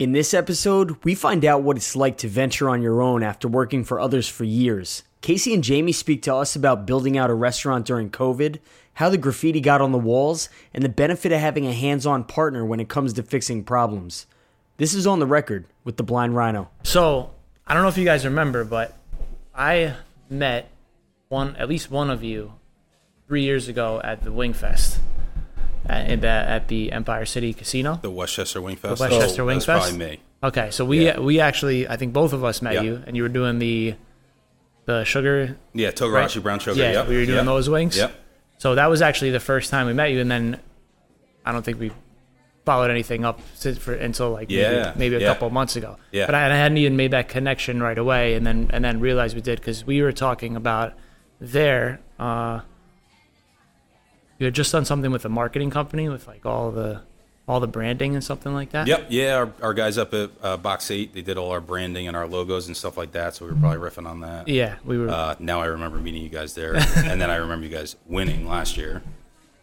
[0.00, 3.46] In this episode, we find out what it's like to venture on your own after
[3.46, 5.02] working for others for years.
[5.20, 8.60] Casey and Jamie speak to us about building out a restaurant during COVID,
[8.94, 12.24] how the graffiti got on the walls, and the benefit of having a hands on
[12.24, 14.26] partner when it comes to fixing problems.
[14.78, 16.70] This is on the record with the Blind Rhino.
[16.82, 17.32] So
[17.66, 18.96] I don't know if you guys remember, but
[19.54, 19.96] I
[20.30, 20.70] met
[21.28, 22.54] one, at least one of you,
[23.28, 24.98] three years ago at the Wing Fest
[25.86, 27.98] at, at the Empire City Casino.
[28.02, 28.98] The Westchester Wing Fest.
[28.98, 29.88] The Westchester oh, Wing that's Fest?
[29.90, 30.20] Probably me.
[30.42, 31.20] Okay, so we Yeah.
[31.20, 32.82] we actually I think both of us met Yeah.
[32.82, 33.94] you, and you were doing the
[34.86, 35.56] the sugar.
[35.74, 36.42] Yeah, Togarashi right?
[36.42, 36.80] brown sugar.
[36.80, 37.08] Yeah, yep.
[37.08, 37.44] we were doing yep.
[37.46, 37.96] those wings.
[37.96, 38.14] Yep.
[38.58, 40.60] So that was actually the first time we met you, and then
[41.44, 41.92] I don't think we
[42.64, 45.26] followed anything up since for, until like Yeah, maybe, maybe a yeah.
[45.28, 45.96] couple of months ago.
[46.12, 46.26] Yeah.
[46.26, 49.34] But I, I hadn't even made that connection right away, and then and then realized
[49.34, 50.94] we did because we were talking about
[51.40, 52.00] there.
[52.18, 52.60] Uh,
[54.40, 57.02] you had just done something with a marketing company with like all the
[57.46, 58.86] all the branding and something like that.
[58.86, 59.06] Yep.
[59.10, 62.16] Yeah, our, our guys up at uh, Box Eight, they did all our branding and
[62.16, 63.34] our logos and stuff like that.
[63.34, 64.48] So we were probably riffing on that.
[64.48, 65.08] Yeah, we were.
[65.10, 68.48] Uh, now I remember meeting you guys there, and then I remember you guys winning
[68.48, 69.02] last year.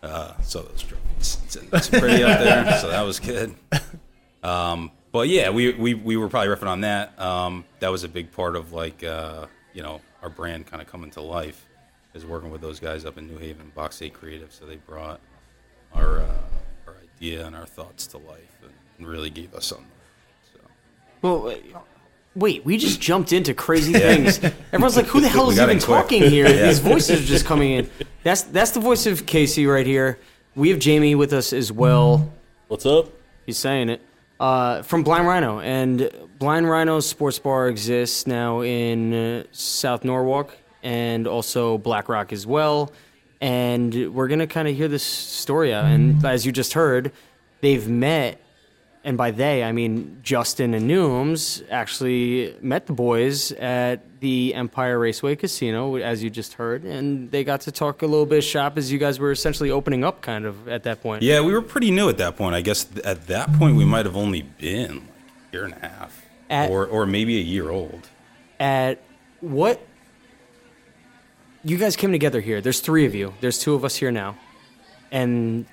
[0.04, 2.80] Uh, so those trophies, it's, it's pretty up there.
[2.80, 3.56] So that was good.
[4.44, 7.20] Um, but yeah, we, we we were probably riffing on that.
[7.20, 10.88] Um, that was a big part of like uh, you know our brand kind of
[10.88, 11.67] coming to life
[12.18, 14.52] is working with those guys up in New Haven, Box Eight Creative.
[14.52, 15.22] So they brought
[15.94, 16.34] our uh,
[16.88, 19.88] our idea and our thoughts to life and, and really gave us something.
[20.54, 20.60] So.
[21.22, 21.54] Well,
[22.36, 24.44] wait, we just jumped into crazy things.
[24.74, 26.68] Everyone's like, "Who the hell is even talking here?" Yeah.
[26.68, 27.90] These voices are just coming in.
[28.24, 30.20] That's that's the voice of Casey right here.
[30.56, 32.34] We have Jamie with us as well.
[32.68, 33.10] What's up?
[33.46, 34.02] He's saying it
[34.40, 40.58] uh, from Blind Rhino, and Blind Rhino Sports Bar exists now in uh, South Norwalk
[40.88, 42.92] and also BlackRock as well.
[43.42, 45.86] And we're gonna kind of hear this story out.
[45.86, 47.12] And as you just heard,
[47.62, 48.40] they've met,
[49.04, 54.98] and by they I mean Justin and Nooms actually met the boys at the Empire
[54.98, 58.78] Raceway Casino, as you just heard, and they got to talk a little bit shop
[58.78, 61.22] as you guys were essentially opening up, kind of at that point.
[61.22, 62.56] Yeah, we were pretty new at that point.
[62.56, 65.02] I guess at that point we might have only been like
[65.52, 68.08] a year and a half, At- or or maybe a year old.
[68.60, 69.00] at
[69.42, 69.80] what
[71.64, 72.62] you guys came together here.
[72.62, 73.34] There's three of you.
[73.42, 74.38] There's two of us here now,
[75.12, 75.66] and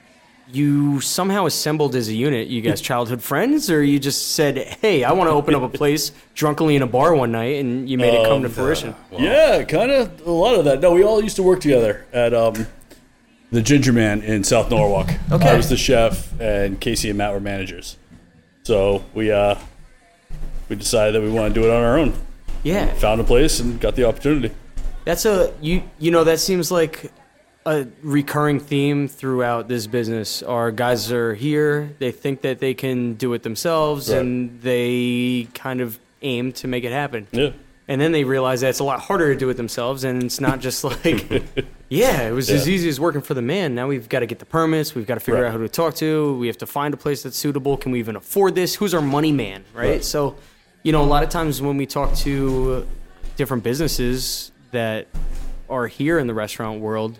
[0.52, 2.48] you somehow assembled as a unit.
[2.48, 5.68] You guys childhood friends, or you just said, "Hey, I want to open up a
[5.68, 8.94] place drunkenly in a bar one night," and you made it come to fruition.
[9.12, 10.80] yeah, kind of a lot of that.
[10.80, 12.66] No, we all used to work together at um,
[13.52, 15.10] the Ginger Man in South Norwalk.
[15.30, 15.48] Okay.
[15.48, 17.96] I was the chef, and Casey and Matt were managers.
[18.64, 19.56] So we uh,
[20.68, 22.14] we decided that we want to do it on our own.
[22.62, 24.54] Yeah, Found a place and got the opportunity.
[25.04, 27.12] That's a you you know that seems like
[27.66, 30.42] a recurring theme throughout this business.
[30.42, 34.18] Our guys are here, they think that they can do it themselves Right.
[34.20, 37.26] and they kind of aim to make it happen.
[37.32, 37.50] Yeah.
[37.88, 40.40] And then they realize that it's a lot harder to do it themselves and it's
[40.40, 41.42] not just like
[41.88, 43.74] yeah, it was as easy as working for the man.
[43.74, 45.48] Now we've got to get the permits, we've got to figure Right.
[45.48, 47.76] out who to talk to, we have to find a place that's suitable.
[47.78, 48.74] Can we even afford this?
[48.74, 49.88] Who's our money man, right?
[49.88, 50.04] Right.
[50.04, 50.36] So,
[50.82, 52.86] you know, a lot of times when we talk to
[53.36, 55.06] different businesses that
[55.68, 57.18] are here in the restaurant world,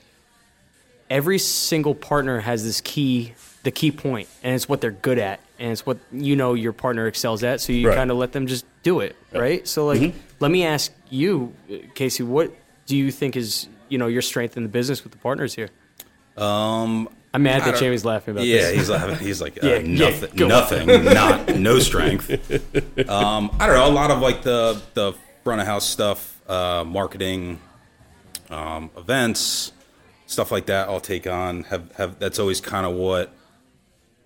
[1.10, 5.40] every single partner has this key, the key point, and it's what they're good at,
[5.58, 7.60] and it's what you know your partner excels at.
[7.60, 7.96] So you Right.
[7.96, 9.66] kind of let them just do it, right?
[9.66, 11.54] So like, let me ask you,
[11.94, 12.52] Casey, what
[12.86, 15.70] do you think is you know your strength in the business with the partners here?
[16.36, 18.70] Um, I'm mad I that Jamie's laughing about yeah, this.
[18.72, 20.46] Yeah, he's like he's like uh, Yeah, yeah, nothing, go.
[20.48, 22.30] nothing, not no strength.
[23.08, 23.88] Um, I don't know.
[23.88, 27.60] A lot of like the the front of house stuff, uh, marketing,
[28.50, 29.72] um, events,
[30.26, 30.88] stuff like that.
[30.88, 31.64] I'll take on.
[31.64, 33.32] Have have that's always kind of what.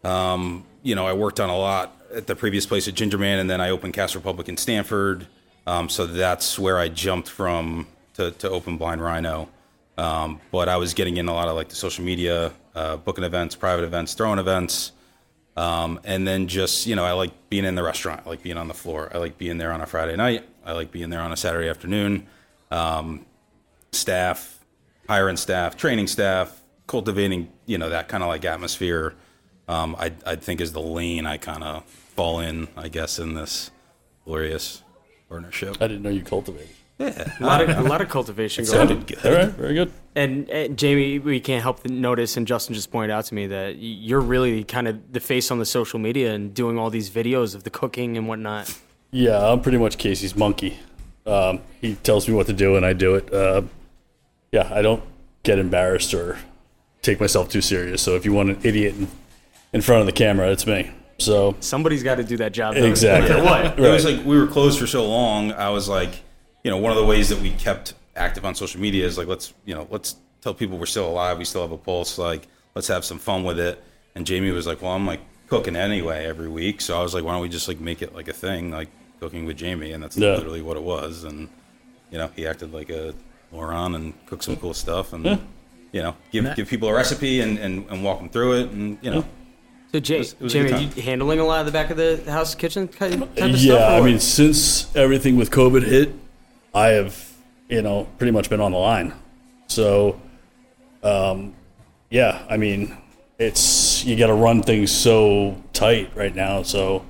[0.04, 3.50] Um, you know, I worked on a lot at the previous place at Gingerman, and
[3.50, 5.26] then I opened Cask Republic in Stamford.
[5.66, 9.48] Um, so that's where I jumped from to, to open Blind Rhino.
[9.98, 13.24] Um, but I was getting in a lot of like the social media, uh, booking
[13.24, 14.92] events, private events, throwing events.
[15.56, 18.22] Um, and then just, you know, I like being in the restaurant.
[18.24, 19.10] I like being on the floor.
[19.12, 20.44] I like being there on a Friday night.
[20.68, 22.26] I like being there on a Saturday afternoon.
[22.70, 23.24] Um,
[23.92, 24.62] staff,
[25.08, 29.14] hiring staff, training staff, cultivating, you know, that kind of like atmosphere.
[29.66, 33.32] Um, I, I think is the lane I kind of fall in, I guess, in
[33.32, 33.70] this
[34.26, 34.82] glorious
[35.30, 35.78] partnership.
[35.80, 36.68] I didn't know you cultivated.
[36.98, 37.32] Yeah.
[37.40, 38.88] a lot of a lot of cultivation going on.
[38.88, 39.24] Sounded good.
[39.24, 39.92] All right, very good.
[40.16, 43.46] And, uh Jamie, we can't help but notice, and Justin just pointed out to me
[43.46, 47.08] that you're really kind of the face on the social media and doing all these
[47.08, 48.76] videos of the cooking and whatnot.
[49.10, 50.78] Yeah, I'm pretty much Casey's monkey.
[51.26, 53.32] Um, he tells me what to do, and I do it.
[53.32, 53.62] Uh,
[54.52, 55.02] yeah, I don't
[55.42, 56.38] get embarrassed or
[57.02, 58.02] take myself too serious.
[58.02, 59.08] So if you want an idiot in,
[59.72, 60.90] in front of the camera, it's me.
[61.18, 62.74] So Somebody's got to do that job.
[62.74, 62.84] though.
[62.84, 63.30] Exactly.
[63.30, 63.78] No matter what.
[63.78, 65.52] It was like we were closed for so long.
[65.52, 66.10] I was like,
[66.62, 69.26] you know, one of the ways that we kept active on social media is like,
[69.26, 71.38] let's, you know, let's tell people we're still alive.
[71.38, 72.18] We still have a pulse.
[72.18, 73.82] Like, let's have some fun with it.
[74.14, 76.80] And Jamie was like, well, I'm like cooking anyway every week.
[76.80, 78.88] So I was like, why don't we just like make it like a thing, like
[79.20, 79.92] cooking with Jamie?
[79.92, 80.34] And that's Yeah.
[80.36, 81.24] literally what it was.
[81.24, 81.48] And,
[82.10, 83.14] you know, he acted like a
[83.52, 85.24] moron and cooked some cool stuff and,
[85.92, 88.70] you know, give, give people a recipe and, and, and walk them through it.
[88.70, 89.24] And, you know,
[89.92, 91.96] So, Jay, was- it was Jamie, are you handling a lot of the back of
[91.96, 93.60] the house kitchen type type of stuff?
[93.60, 96.14] yeah, I mean, since everything with COVID hit,
[96.74, 97.26] I have,
[97.70, 99.14] you know, pretty much been on the line.
[99.68, 100.20] So,
[101.02, 101.54] um,
[102.10, 102.96] yeah, I mean,
[103.38, 106.62] it's you got to run things so tight right now.
[106.62, 107.04] So,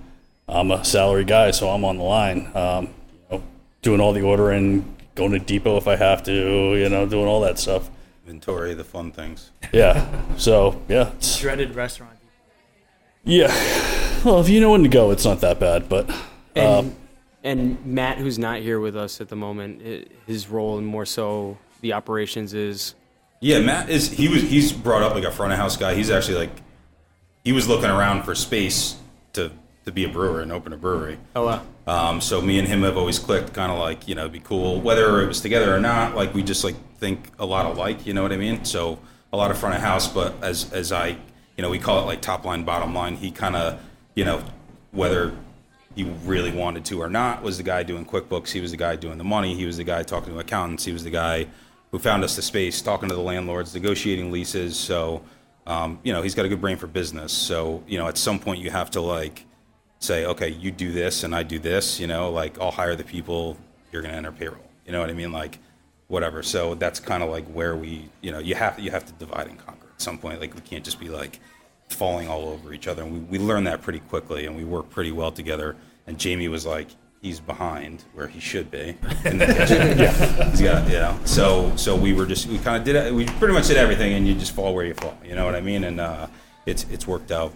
[0.48, 2.50] I'm a salary guy, so I'm on the line.
[2.54, 2.88] Um,
[3.30, 3.42] you know,
[3.82, 7.40] doing all the ordering, going to depot if I have to, you know, doing all
[7.42, 7.90] that stuff.
[8.26, 9.50] inventory, the fun things.
[9.72, 10.06] Yeah.
[10.36, 12.18] So yeah, it's, Dreaded restaurant.
[13.24, 13.48] yeah.
[14.24, 15.88] Well, if you know when to go, it's not that bad.
[15.88, 16.10] But
[16.54, 16.96] And, um,
[17.44, 21.58] and Matt, who's not here with us at the moment, his role and more so
[21.82, 22.94] the operations is
[23.40, 25.94] Yeah, Matt is he was he's brought up like a front of house guy.
[25.94, 26.62] He's actually like
[27.44, 28.96] he was looking around for space
[29.34, 29.52] to
[29.84, 31.18] to be a brewer and open a brewery.
[31.36, 31.62] oh wow.
[31.86, 34.80] Um, so me and him have always clicked, kind of like you know, be cool
[34.80, 36.14] whether it was together or not.
[36.14, 38.64] Like we just like think a lot alike, you know what I mean?
[38.64, 38.98] So
[39.32, 41.16] a lot of front of house, but as as I
[41.56, 43.16] you know, we call it like top line, bottom line.
[43.16, 43.80] He kind of
[44.14, 44.42] you know
[44.90, 45.32] whether
[45.94, 48.50] he really wanted to or not was the guy doing QuickBooks.
[48.50, 49.54] He was the guy doing the money.
[49.54, 50.84] He was the guy talking to accountants.
[50.84, 51.46] He was the guy
[51.90, 54.76] who found us the space, talking to the landlords, negotiating leases.
[54.76, 55.22] So,
[55.66, 57.32] um, you know, he's got a good brain for business.
[57.32, 59.46] So, you know, at some point you have to like
[60.00, 61.98] say, okay, you do this and I do this.
[61.98, 63.56] You know, like I'll hire the people.
[63.92, 64.70] You're going to enter payroll.
[64.86, 65.32] You know what I mean?
[65.32, 65.58] Like
[66.08, 66.42] whatever.
[66.42, 69.46] So that's kind of like where we, you know, you have you have to divide
[69.46, 70.40] and conquer at some point.
[70.40, 71.40] Like we can't just be like
[71.88, 73.02] falling all over each other.
[73.02, 75.76] And we, we learned that pretty quickly and we work pretty well together.
[76.06, 76.88] And Jamie was like,
[77.20, 78.96] he's behind where he should be.
[79.24, 80.50] In yeah.
[80.50, 83.12] He's got, you know, so, so we were just, we kind of did it.
[83.12, 85.16] We pretty much did everything and you just fall where you fall.
[85.24, 85.84] You know what I mean?
[85.84, 86.26] And, uh,
[86.66, 87.52] it's, it's worked out,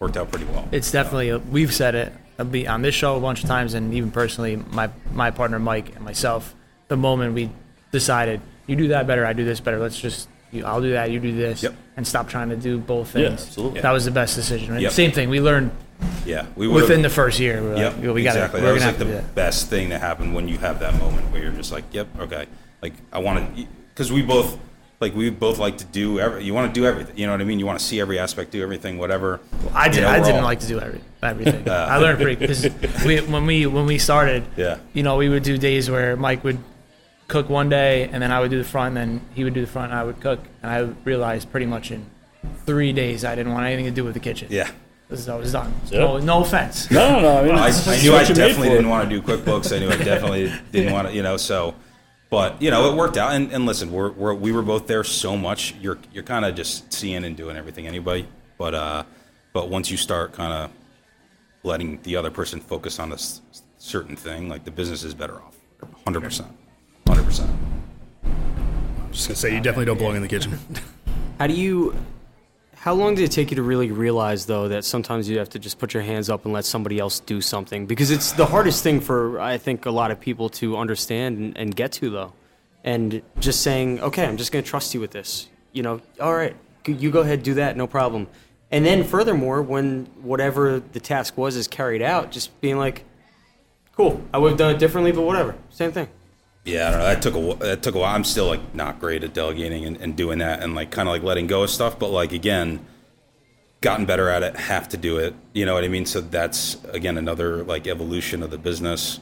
[0.00, 0.66] worked out pretty well.
[0.72, 3.74] It's definitely a, we've said it I'll be on this show a bunch of times,
[3.74, 6.54] and even personally, my my partner Mike and myself.
[6.88, 7.50] The moment we
[7.92, 9.78] decided you do that better, I do this better.
[9.78, 11.74] Let's just you, I'll do that, you do this, Yep.
[11.96, 13.46] and stop trying to do both Yeah, things.
[13.46, 13.80] absolutely.
[13.82, 14.72] That was the best decision.
[14.72, 14.82] Right?
[14.82, 14.92] Yep.
[14.92, 15.30] Same thing.
[15.30, 15.70] We learned
[16.26, 16.46] Yeah.
[16.56, 17.62] We would've- within the first year.
[17.62, 18.60] We were Yep, like, we gotta, exactly.
[18.60, 19.34] We're that was gonna like have the to do that.
[19.34, 22.46] best thing to happen when you have that moment where you're just like, "Yep, okay."
[22.82, 24.58] Like I want to, because we both,
[25.00, 26.44] like we both like to do every.
[26.44, 27.16] You want to do everything.
[27.18, 27.58] You know what I mean?
[27.58, 29.40] You want to see every aspect, do everything, whatever.
[29.74, 29.96] I did.
[29.96, 31.68] You know, I we're didn't all- like to do every, everything.
[31.68, 32.68] Uh, I learned pretty because
[33.04, 34.78] we, when we when we started, Yeah.
[34.94, 36.58] you know, we would do days where Mike would
[37.28, 39.60] cook one day, and then I would do the front, and then he would do
[39.62, 40.40] the front, and I would cook.
[40.62, 42.04] And I realized pretty much in
[42.66, 44.48] three days I didn't want anything to do with the kitchen.
[44.50, 44.70] Yeah.
[45.08, 45.72] This is I was done.
[45.90, 45.98] Yeah.
[46.00, 46.90] No, no offense.
[46.90, 47.38] No, no, no.
[47.38, 49.74] I mean, I, I knew I what you made definitely didn't want to do QuickBooks.
[49.74, 51.36] I knew I definitely didn't want to, you know.
[51.36, 51.74] So,
[52.30, 53.32] but you know, it worked out.
[53.32, 55.74] And, and listen, we're, we're we were both there so much.
[55.80, 58.26] You're you're kind of just seeing and doing everything anybody.
[58.58, 59.04] But uh,
[59.52, 60.70] but once you start kind of
[61.62, 63.40] letting the other person focus on a s-
[63.78, 65.56] certain thing, like the business is better off.
[66.04, 66.48] Hundred percent.
[67.06, 67.50] Hundred percent.
[69.12, 70.58] Just gonna say you definitely don't belong in the kitchen.
[71.38, 71.94] How do you?
[72.84, 75.58] How long did it take you to really realize, though, that sometimes you have to
[75.58, 77.86] just put your hands up and let somebody else do something?
[77.86, 81.56] Because it's the hardest thing for I think a lot of people to understand and,
[81.56, 82.34] and get to, though.
[82.84, 85.48] And just saying, okay, I'm just going to trust you with this.
[85.72, 86.54] You know, all right,
[86.86, 88.26] you go ahead, do that, no problem.
[88.70, 93.06] And then, furthermore, when whatever the task was is carried out, just being like,
[93.96, 96.08] cool, I would have done it differently, but whatever, same thing.
[96.64, 97.06] Yeah, I don't know.
[97.06, 98.14] That took a that took a while.
[98.14, 101.12] I'm still like not great at delegating and, and doing that and like kind of
[101.12, 101.98] like letting go of stuff.
[101.98, 102.84] But like again,
[103.82, 104.56] gotten better at it.
[104.56, 105.34] Have to do it.
[105.52, 106.06] You know what I mean?
[106.06, 109.20] So that's again another like evolution of the business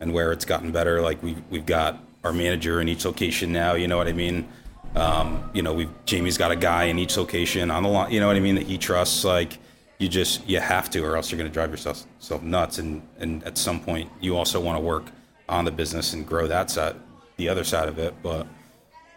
[0.00, 1.00] and where it's gotten better.
[1.00, 3.72] Like we we've got our manager in each location now.
[3.72, 4.46] You know what I mean?
[4.94, 8.12] Um, you know, we've Jamie's got a guy in each location on the line.
[8.12, 8.56] You know what I mean?
[8.56, 9.24] That he trusts.
[9.24, 9.56] Like
[9.98, 12.76] you just you have to, or else you're going to drive yourself self nuts.
[12.76, 15.06] And and at some point, you also want to work
[15.52, 16.96] on the business and grow that side,
[17.36, 18.14] the other side of it.
[18.22, 18.46] But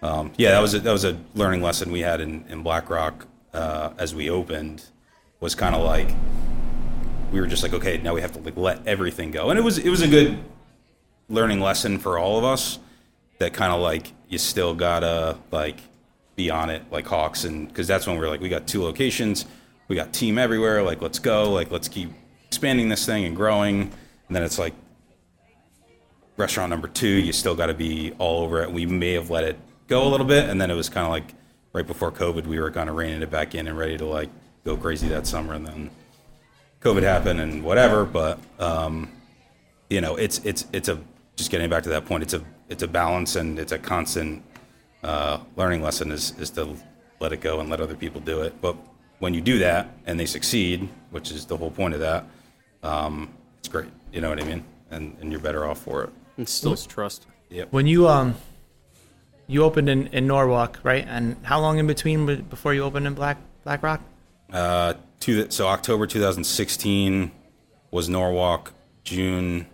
[0.04, 3.26] um, yeah, that was a, that was a learning lesson we had in in BlackRock
[3.54, 4.84] uh, as we opened.
[5.40, 6.10] Was kind of like
[7.32, 9.64] we were just like, okay, now we have to like let everything go, and it
[9.64, 10.38] was it was a good
[11.30, 12.80] learning lesson for all of us.
[13.40, 15.80] That kind of like you still gotta like
[16.36, 18.84] be on it like hawks, and because that's when we are like, we got two
[18.84, 19.46] locations,
[19.88, 22.10] we got team everywhere, like let's go, like let's keep
[22.48, 23.82] expanding this thing and growing,
[24.28, 24.74] and then it's like
[26.38, 28.72] restaurant number two, you still got to be all over it.
[28.72, 31.12] We may have let it go a little bit, and then it was kind of
[31.12, 31.34] like
[31.76, 34.30] right before COVID, we were kind of reining it back in and ready to like
[34.64, 35.90] go crazy that summer, and then
[36.82, 38.06] COVID happened and whatever.
[38.06, 39.12] But um,
[39.90, 41.00] you know, it's it's it's a
[41.36, 42.24] just getting back to that point.
[42.24, 44.42] It's a it's a balance and it's a constant
[45.04, 46.76] uh, learning lesson is is to
[47.20, 48.60] let it go and let other people do it.
[48.62, 48.76] But
[49.20, 52.26] when you do that and they succeed, which is the whole point of that,
[52.84, 53.90] um, it's great.
[54.12, 54.64] You know what I mean?
[54.92, 56.10] And and you're better off for it.
[56.38, 57.28] And still it's trust.
[57.70, 58.36] When you um,
[59.48, 61.06] you opened in, in Norwalk, right?
[61.08, 64.02] And how long in between before you opened in Black Black Rock?
[64.52, 67.32] Uh, to the, so October 2016
[67.92, 68.74] was Norwalk.
[69.04, 69.68] June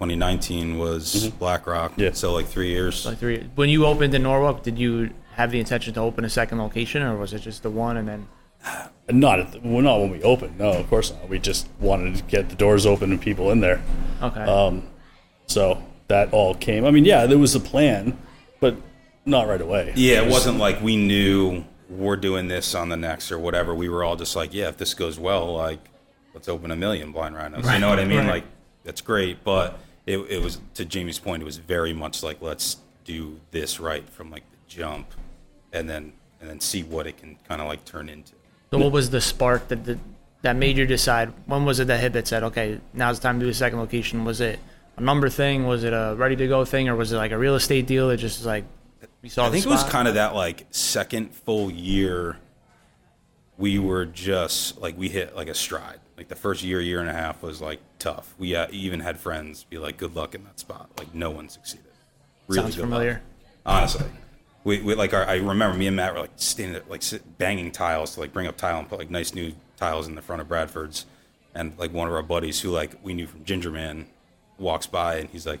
[0.00, 1.92] 2019 was BlackRock.
[1.96, 2.12] Yeah.
[2.12, 3.06] So like three years.
[3.06, 3.48] Like three.
[3.54, 7.02] When you opened in Norwalk, did you have the intention to open a second location,
[7.02, 8.28] or was it just the one and then?
[9.08, 10.58] Not at the, well, not when we opened.
[10.58, 11.28] No, of course not.
[11.28, 13.80] We just wanted to get the doors open and people in there.
[14.20, 14.40] Okay.
[14.40, 14.82] Um,
[15.46, 16.84] so that all came.
[16.84, 18.18] I mean, yeah, there was a plan,
[18.60, 18.76] but
[19.24, 19.92] not right away.
[19.96, 23.74] yeah, it wasn't like we knew we're doing this on the next or whatever.
[23.74, 25.80] We were all just like, yeah, if this goes well, like
[26.34, 27.70] let's open a million blind rhinos.
[27.70, 28.18] You know what I mean?
[28.18, 28.28] right.
[28.28, 28.44] Like
[28.84, 31.42] that's great, but it, it was to Jamie's point.
[31.42, 35.08] It was very much like let's do this right from like the jump,
[35.72, 38.32] and then and then see what it can kind of like turn into.
[38.70, 39.98] So what was the spark that that,
[40.42, 41.32] that made you decide?
[41.46, 43.78] When was it that hit that said, okay, now's the time to do a second
[43.78, 44.24] location?
[44.24, 44.58] Was it
[44.96, 45.66] a number thing?
[45.66, 48.10] Was it a ready to go thing, or was it like a real estate deal?
[48.10, 48.64] It just was like
[49.22, 49.46] we saw.
[49.46, 52.38] I think it was kind of that like second full year.
[53.58, 56.00] We were just like we hit like a stride.
[56.16, 58.34] Like the first year, year and a half was like tough.
[58.38, 61.48] We uh, even had friends be like, "Good luck in that spot." Like no one
[61.48, 61.86] succeeded.
[62.50, 63.12] Sounds familiar.
[63.12, 63.20] luck.
[63.66, 64.06] Honestly,
[64.64, 67.70] we, we like our, I remember me and Matt were like standing like sit, banging
[67.70, 70.40] tiles to like bring up tile and put like nice new tiles in the front
[70.40, 71.06] of Bradford's,
[71.54, 74.06] and like one of our buddies who like we knew from Ginger Man
[74.58, 75.60] walks by and he's like,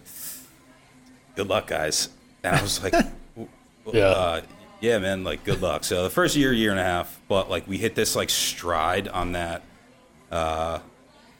[1.34, 2.08] "Good luck, guys,"
[2.42, 2.94] and I was like,
[3.92, 4.04] Yeah.
[4.06, 4.40] uh,
[4.80, 5.84] yeah, man, like good luck.
[5.84, 9.06] So the first year, year and a half, but like we hit this like stride
[9.08, 9.62] on that
[10.30, 10.80] uh,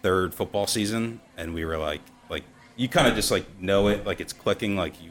[0.02, 2.44] third football season, and we were like, like
[2.76, 5.10] you kind of just like know it, like it's clicking, like you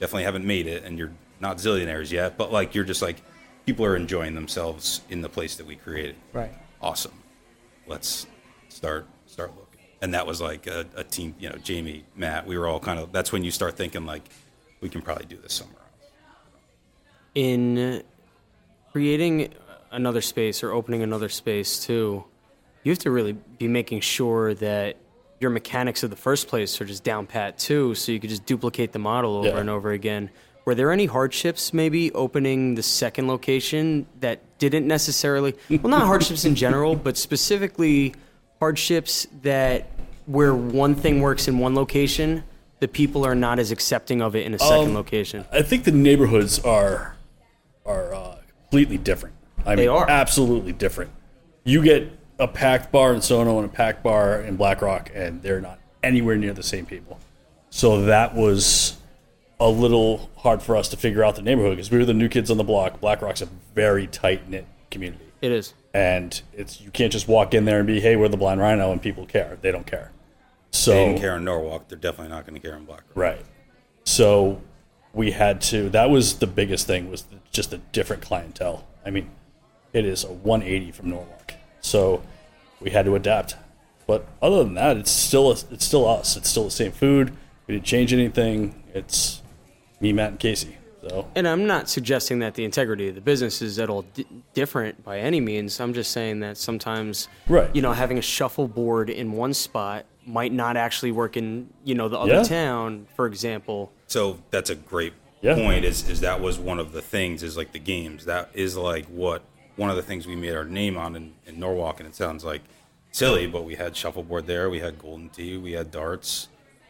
[0.00, 3.22] definitely haven't made it, and you're not zillionaires yet, but like you're just like
[3.66, 6.14] people are enjoying themselves in the place that we created.
[6.32, 6.52] Right.
[6.80, 7.12] Awesome.
[7.86, 8.26] Let's
[8.68, 9.06] start.
[10.00, 12.46] And that was like a, a team, you know, Jamie, Matt.
[12.46, 13.10] We were all kind of.
[13.12, 14.22] That's when you start thinking like,
[14.80, 16.10] we can probably do this somewhere else.
[17.34, 18.02] in
[18.92, 19.52] creating
[19.90, 22.24] another space or opening another space too,
[22.84, 24.96] you have to really be making sure that
[25.40, 28.44] your mechanics of the first place are just down pat too, so you could just
[28.46, 29.58] duplicate the model over Yeah.
[29.58, 30.30] and over again.
[30.64, 36.44] Were there any hardships maybe opening the second location that didn't necessarily well not hardships
[36.44, 38.14] in general, but specifically
[38.60, 39.86] hardships that
[40.26, 42.44] where one thing works in one location,
[42.80, 45.44] the people are not as accepting of it in a second Um, location.
[45.52, 47.16] I think the neighborhoods are
[47.86, 49.34] are uh, completely different.
[49.64, 50.08] I They mean, are.
[50.08, 51.10] absolutely different.
[51.64, 55.42] You get a packed bar in Sono and a packed bar in Black Rock, and
[55.42, 57.18] they're not anywhere near the same people.
[57.70, 58.96] So that was
[59.58, 62.28] a little hard for us to figure out the neighborhood because we were the new
[62.28, 63.00] kids on the block.
[63.00, 65.74] Black Rock's a very tight knit community, It is.
[65.98, 68.92] And it's you can't just walk in there and be, "Hey, we're the Blind Rhino,"
[68.92, 69.58] and people care.
[69.60, 70.12] They don't care.
[70.70, 71.88] So They didn't care in Norwalk.
[71.88, 73.16] They're definitely not going to care in Black Rock.
[73.16, 73.44] Right.
[74.04, 74.62] So
[75.12, 75.88] we had to.
[75.90, 77.10] That was the biggest thing.
[77.10, 78.86] Was just a different clientele.
[79.04, 79.28] I mean,
[79.92, 81.54] it is a 180 from Norwalk.
[81.80, 82.22] So
[82.80, 83.56] we had to adapt.
[84.06, 86.36] But other than that, it's still a, it's still us.
[86.36, 87.32] It's still the same food.
[87.66, 88.84] We didn't change anything.
[88.94, 89.42] It's
[90.00, 90.77] me, Matt, and Casey.
[91.02, 94.26] So And I'm not suggesting that the integrity of the business is at all di-
[94.54, 95.78] different by any means.
[95.80, 97.70] I'm just saying that sometimes, Right.
[97.74, 102.08] you know, having a shuffleboard in one spot might not actually work in, you know,
[102.08, 102.42] the other Yeah.
[102.42, 103.92] town, for example.
[104.08, 105.54] So that's a great Yeah.
[105.54, 105.84] point.
[105.84, 108.24] Is is that was one of the things is like the games.
[108.24, 109.42] That is like what
[109.76, 112.44] one of the things we made our name on in, in Norwalk, and it sounds
[112.44, 112.62] like
[113.12, 116.48] silly, but we had shuffleboard there, we had golden tee, we had darts,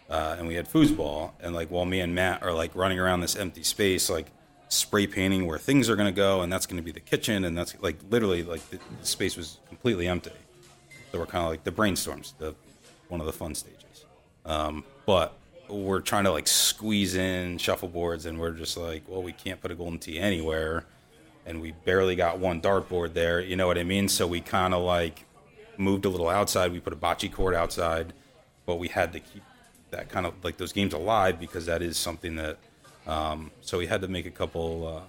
[0.09, 1.33] uh, and we had foosball.
[1.41, 4.27] And like while me and Matt are like running around this empty space, like
[4.69, 7.45] spray painting where things are going to go, and that's going to be the kitchen,
[7.45, 10.31] and that's like literally like the, the space was completely empty.
[11.13, 12.55] So we're kind of like the brainstorms, the
[13.09, 14.05] one of the fun stages.
[14.45, 15.35] Um, but
[15.69, 19.71] we're trying to like squeeze in shuffleboards, and we're just like, well, we can't put
[19.71, 20.85] a golden tee anywhere,
[21.47, 23.41] and we barely got one dartboard there.
[23.41, 24.09] You know what I mean?
[24.09, 25.25] So we kind of like
[25.77, 26.73] moved a little outside.
[26.73, 28.13] We put a bocce court outside,
[28.67, 29.43] but we had to keep
[29.91, 32.59] that kind of like those games alive because that is something that.
[33.07, 35.01] Um, so we had to make a couple, uh,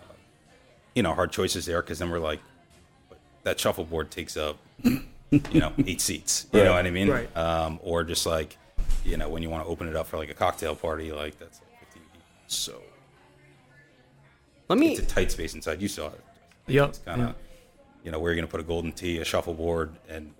[0.95, 2.39] you know, hard choices there because then we're like,
[3.43, 5.01] that shuffleboard takes up, you
[5.53, 6.47] know, eight seats.
[6.53, 7.09] You know what I mean?
[7.09, 7.37] Right.
[7.37, 8.57] Um, or just like,
[9.03, 11.37] you know, when you want to open it up for like a cocktail party, like
[11.39, 12.25] that's like 15 people.
[12.47, 12.81] So
[14.69, 15.81] Let me it's a tight space inside.
[15.81, 16.23] You saw it.
[16.67, 16.89] Yep.
[16.89, 17.35] It's kind of,
[18.03, 20.31] you know, where you're going to put a golden tee, a shuffleboard, and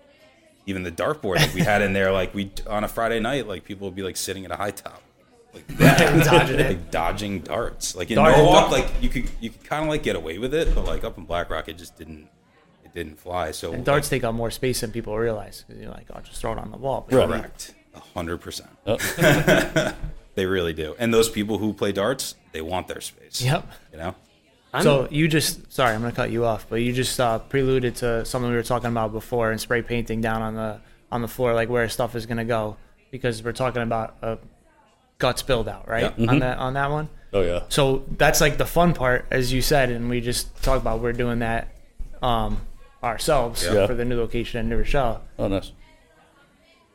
[0.69, 3.65] even the dartboard that we had in there, like we on a Friday night, like
[3.65, 5.01] people would be like sitting at a high top,
[5.53, 7.95] like that, Dodging like dodging darts.
[7.95, 10.53] Like in Dart- Norwalk, like you could you could kind of like get away with
[10.53, 12.29] it, but like up in Black Rock, it just didn't
[12.85, 13.51] it didn't fly.
[13.51, 15.65] So And darts take up more space than people realize.
[15.67, 17.05] 'cause you're like, oh, just throw it on the wall.
[17.09, 18.69] But correct, a hundred percent.
[20.35, 20.95] They really do.
[20.99, 23.41] And those people who play darts, they want their space.
[23.41, 23.67] Yep.
[23.91, 24.15] You know.
[24.73, 27.95] I'm- So you just sorry, I'm gonna cut you off, but you just uh, preluded
[27.97, 30.79] to something we were talking about before and spray painting down on the
[31.11, 32.77] on the floor, like where stuff is gonna go,
[33.09, 34.37] because we're talking about a
[35.17, 36.13] guts build out, right?
[36.17, 36.29] Yeah.
[36.31, 37.09] On that on that one.
[37.33, 37.63] Oh yeah.
[37.69, 41.13] So that's like the fun part, as you said, and we just talked about we're
[41.13, 41.69] doing that
[42.21, 42.61] um,
[43.03, 43.87] ourselves Yeah.
[43.87, 45.21] for the new location in New Rochelle.
[45.39, 45.71] Oh nice.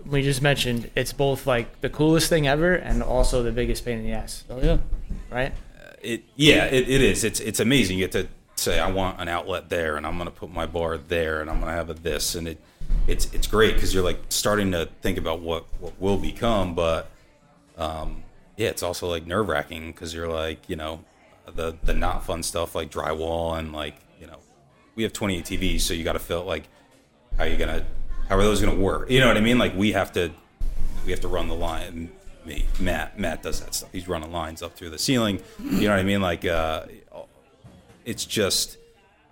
[0.07, 3.99] We just mentioned it's both like the coolest thing ever and also the biggest pain
[3.99, 4.78] in the ass, Oh yeah.
[5.31, 5.52] right?
[6.04, 7.25] It yeah, it, it is.
[7.25, 7.99] It's it's amazing.
[7.99, 10.66] You get to say I want an outlet there, and I'm going to put my
[10.66, 12.61] bar there, and I'm going to have a this, and it
[13.06, 17.11] it's it's great because you're like starting to think about what what will become, but
[17.76, 18.23] um,
[18.56, 21.04] yeah, it's also like nerve wracking because you're like you know
[21.54, 24.38] the the not fun stuff like drywall and like you know
[24.94, 26.64] we have 28 TVs, so you got to feel like
[27.37, 27.84] how you gonna
[28.28, 29.11] how are those gonna work?
[29.11, 29.58] You know what I mean?
[29.58, 30.30] Like we have to
[31.04, 32.11] we have to run the line.
[32.47, 33.91] Me, Matt, Matt does that stuff.
[33.93, 35.41] He's running lines up through the ceiling.
[35.63, 36.21] You know what I mean?
[36.21, 36.85] Like uh,
[38.05, 38.77] it's just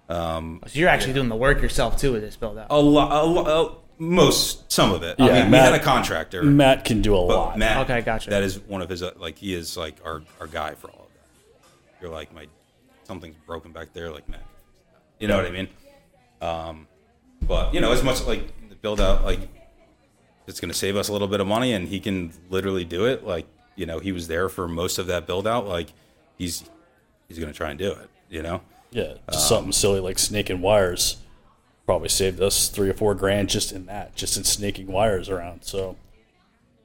[0.09, 2.67] Um, So you're actually doing the work yourself too with this build out.
[2.71, 3.13] a lot.
[3.13, 5.17] A lo- most some of it.
[5.21, 6.43] I Yeah, mean, we Matt- had a contractor.
[6.43, 7.57] Matt can do a lot.
[7.59, 8.31] Matt, Okay, gotcha.
[8.31, 11.07] That is one of his uh, like he is like our our guy for all
[11.09, 11.69] of that.
[12.01, 12.47] You're like my
[13.05, 14.43] something's broken back there, like Matt.
[15.21, 15.69] You know what I mean?
[16.41, 16.89] Um,
[17.47, 19.41] but you know, as much like the build out, like
[20.47, 23.07] it's going to save us a little bit of money, and he can literally do
[23.07, 23.25] it.
[23.25, 23.47] Like
[23.77, 25.67] you know, he was there for most of that build out.
[25.67, 25.93] Like
[26.39, 26.65] he's
[27.29, 28.11] he's going to try and do it.
[28.29, 28.63] You know?
[28.91, 31.17] Yeah, just something silly like snaking wires
[31.87, 35.65] probably saved us three or four grand just in that, just in snaking wires around.
[35.65, 35.97] So,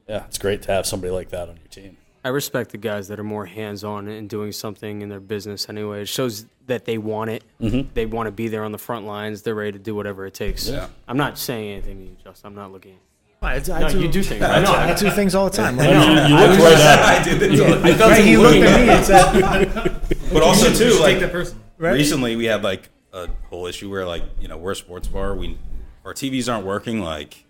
[0.08, 1.98] yeah, it's great to have somebody like that on your team.
[2.24, 5.70] I respect the guys that are more hands on and doing something in their business
[5.70, 6.02] anyway.
[6.02, 7.44] It shows that they want it.
[7.62, 7.90] Mm-hmm.
[7.94, 9.44] They want to be there on the front lines.
[9.44, 10.68] They're ready to do whatever it takes.
[10.68, 10.88] Yeah.
[11.08, 12.48] I'm not saying anything to you, Justin.
[12.48, 12.98] I'm not looking.
[13.42, 14.42] I, I No, you do things.
[14.44, 14.72] I know.
[14.72, 15.78] I do things all the time.
[15.78, 17.60] You, you look right at I did it.
[17.60, 21.32] I felt Right, he looked at me and said, But also too, like take that
[21.32, 21.60] person.
[21.80, 25.08] Uh, recently we had like a whole issue where like you know we're a sports
[25.08, 25.58] bar we
[26.06, 27.46] our tvs aren't working like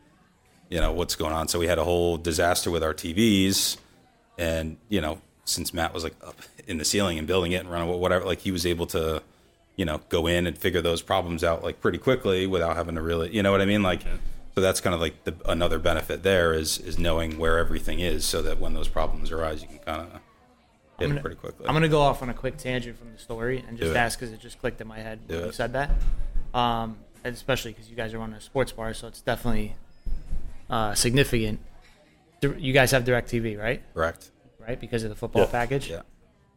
[0.69, 3.77] you know what's going on so we had a whole disaster with our tvs
[4.37, 6.35] and you know since matt was like up
[6.67, 9.21] in the ceiling and building it and running whatever like he was able to
[9.77, 13.01] you know go in and figure those problems out like pretty quickly without having to
[13.01, 14.01] really you know what i mean like
[14.57, 18.25] so that's kind of like the, another benefit there is is knowing where everything is
[18.25, 20.19] so that when those problems arise you can kind of
[20.97, 23.63] hit it pretty quickly I'm gonna go off on a quick tangent from the story
[23.67, 23.97] and just Do it.
[23.97, 25.53] ask because it just clicked in my head Do when you it.
[25.55, 25.91] said that.
[26.55, 29.75] Um, and especially because you guys are running a sports bar, so it's definitely
[30.71, 31.59] uh, significant.
[32.41, 33.83] Dir- You guys have Directv, right?
[33.93, 35.51] correct Right, because of the football Yeah.
[35.51, 35.89] package.
[35.91, 36.01] Yeah,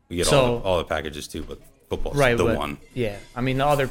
[0.09, 1.59] we get So- all, the, all the packages too, but
[1.91, 2.35] football's Right.
[2.37, 2.79] the but- one.
[2.95, 3.17] Yeah.
[3.37, 3.91] I mean, the other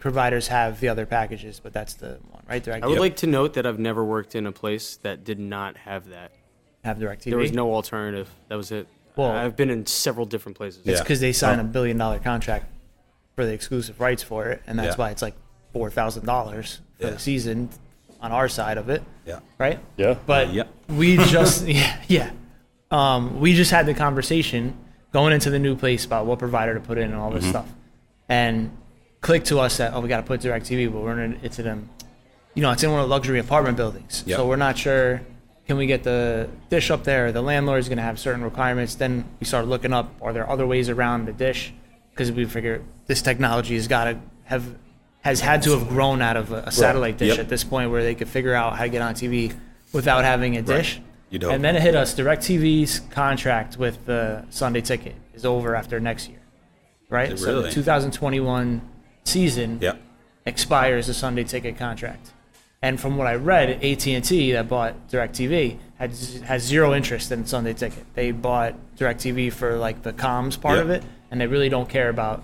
[0.00, 2.64] providers have the other packages, but that's the one, right?
[2.64, 3.00] Directv I would Yep.
[3.00, 6.32] like to note that I've never worked in a place that did not have that.
[6.82, 7.24] have Directv.
[7.24, 8.30] There was no alternative.
[8.48, 8.88] That was it.
[9.14, 10.80] Well- I've been in several different places.
[10.86, 11.02] It's Yeah.
[11.02, 12.64] because they sign a billion dollar contract
[13.36, 15.04] for the exclusive rights for it, and that's Yeah.
[15.04, 15.34] why it's like
[15.74, 17.10] four thousand dollars for Yeah.
[17.12, 17.68] the season
[18.22, 19.78] on our side of it, Yeah, right?
[19.98, 20.14] Yeah.
[20.26, 20.62] But Yeah.
[20.88, 22.30] we just yeah, yeah.
[22.90, 24.74] Um, we just had the conversation
[25.12, 27.40] going into the new place about what provider to put in and all Mm-hmm.
[27.40, 27.68] this stuff,
[28.28, 28.70] and
[29.20, 31.66] clicked to us that oh we got to put Directv, but we're in it's in
[31.66, 31.78] a,
[32.54, 34.36] you know it's in one of the luxury apartment buildings, Yep.
[34.36, 35.20] so we're not sure.
[35.66, 37.30] Can we get the dish up there?
[37.30, 38.96] The landlord is going to have certain requirements.
[38.96, 41.72] Then we start looking up: are there other ways around the dish?
[42.10, 44.64] Because we figure this technology has got to have
[45.20, 47.38] has had to have grown out of a, a satellite dish Yep.
[47.38, 49.54] at this point, where they could figure out how to get on TV
[49.92, 51.00] without having a dish.
[51.28, 51.52] You'd hope.
[51.52, 52.14] And then it hit us.
[52.16, 56.40] DirecTV's contract with the Sunday Ticket is over after next year,
[57.08, 57.30] right?
[57.30, 57.70] It So really?
[57.70, 58.80] 2021
[59.34, 59.94] season yeah,
[60.46, 62.32] expires the Sunday Ticket contract.
[62.82, 66.10] And from what I read, AT&T that bought DirecTV had
[66.44, 68.04] has zero interest in Sunday Ticket.
[68.14, 70.82] They bought DirecTV for like the comms part Yeah.
[70.82, 72.42] of it, and they really don't care about.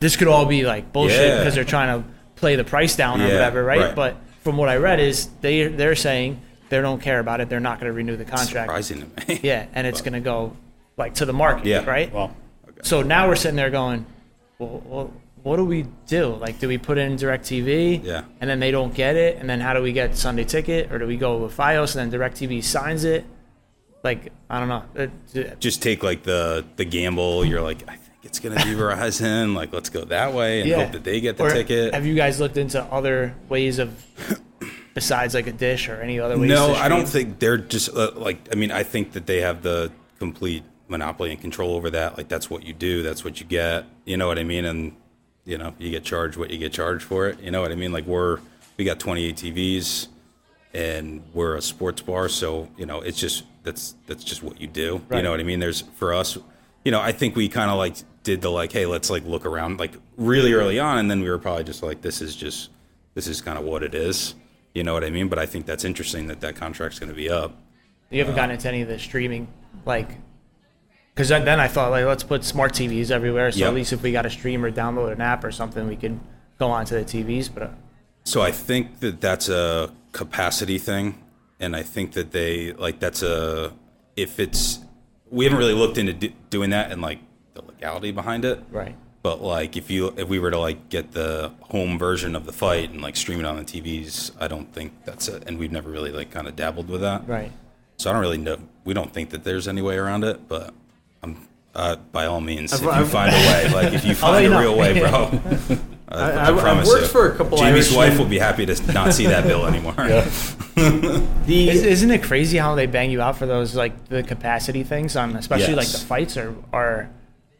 [0.00, 1.38] This could all be like bullshit Yeah.
[1.38, 3.80] because they're trying to play the price down or Yeah, whatever, right?
[3.80, 3.94] right.
[3.94, 7.48] But from what I read is they they're saying they don't care about it.
[7.50, 8.68] They're not going to renew the contract.
[8.68, 9.40] surprising to me.
[9.42, 10.56] Yeah, and it's going to go
[10.96, 11.84] like to the market, Yeah.
[11.84, 12.12] right?
[12.12, 12.34] Well,
[12.82, 14.06] So now we're sitting there going,
[14.58, 16.34] well, well, what do we do?
[16.34, 18.02] Like, do we put in DirecTV?
[18.04, 18.24] Yeah.
[18.40, 20.98] And then they don't get it, and then how do we get Sunday Ticket, or
[20.98, 23.24] do we go with FiOS and then DirecTV signs it?
[24.04, 24.84] Like, I don't know.
[24.94, 27.44] It, it- Just take like the the gamble.
[27.44, 29.54] You're like, I think it's gonna be Verizon.
[29.54, 31.94] Like, let's go that way and hope that they get the Or ticket.
[31.94, 33.90] Have you guys looked into other ways of
[34.94, 36.48] besides like a dish or any other ways?
[36.48, 38.38] No, I don't think they're just uh, like.
[38.52, 42.16] I mean, I think that they have the complete monopoly and control over that.
[42.16, 43.02] Like that's what you do.
[43.02, 43.84] That's what you get.
[44.04, 44.64] You know what I mean?
[44.64, 44.96] And
[45.48, 47.40] you know, you get charged what you get charged for it.
[47.40, 47.90] You know what I mean?
[47.90, 48.38] Like we're
[48.76, 50.08] we got 28 TVs,
[50.74, 54.66] and we're a sports bar, so you know it's just that's that's just what you
[54.66, 55.00] do.
[55.10, 55.58] You know what I mean?
[55.58, 56.36] There's for us.
[56.84, 59.46] You know, I think we kind of like did the like, hey, let's like look
[59.46, 62.68] around like really early on, and then we were probably just like, this is just
[63.14, 64.34] this is kind of what it is.
[64.74, 65.28] You know what I mean?
[65.28, 67.56] But I think that's interesting that that contract's going to be up.
[68.10, 69.48] You haven't uh, gotten into any of the streaming,
[69.86, 70.10] like,
[71.18, 73.50] because then, I thought, like, let's put smart TVs everywhere.
[73.50, 73.68] So Yep.
[73.70, 76.20] at least if we got a stream or download an app or something, we could
[76.60, 77.48] go onto the TVs.
[77.52, 77.68] But uh,
[78.22, 81.16] So I think that that's a capacity thing,
[81.58, 83.72] and I think that they like that's a
[84.14, 84.78] if it's
[85.28, 87.18] we haven't really looked into do, doing that and like
[87.54, 88.62] the legality behind it.
[88.70, 92.46] right, But like if you if we were to like get the home version of
[92.46, 95.42] the fight and like stream it on the TVs, I don't think that's it.
[95.48, 97.26] And we've never really like kind of dabbled with that.
[97.26, 97.50] right.
[97.96, 98.58] So I don't really know.
[98.84, 100.72] We don't think that there's any way around it, but
[101.74, 104.46] uh, by all means, if I've- you I've- find a way, like if you find
[104.46, 105.30] a real way, bro.
[106.10, 107.08] I, I- I, I've promise worked you.
[107.08, 107.96] for a couple Jamie's Irishmen.
[107.98, 109.92] wife will be happy to not see that bill anymore.
[109.94, 114.82] The Is, isn't it crazy how they bang you out for those like the capacity
[114.84, 117.10] things on, especially like the fights are are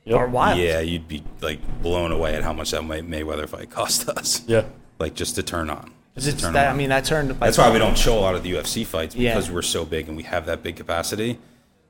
[0.05, 0.17] Yep.
[0.17, 0.59] are wild.
[0.59, 4.43] Yeah, you'd be like blown away at how much that May- Mayweather fight cost us.
[4.47, 4.65] Yeah.
[4.99, 5.93] Like just to turn on.
[6.17, 7.31] Is Just it to turn that, I mean, that turned.
[7.33, 9.35] That's why we don't show a lot of the UFC fights Yeah.
[9.35, 11.39] because we're so big and we have that big capacity.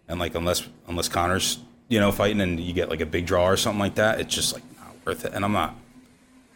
[0.08, 3.46] And like unless unless Conor's you know fighting and you get like a big draw
[3.46, 5.32] or something like that, it's just like not worth it.
[5.34, 5.74] And I'm not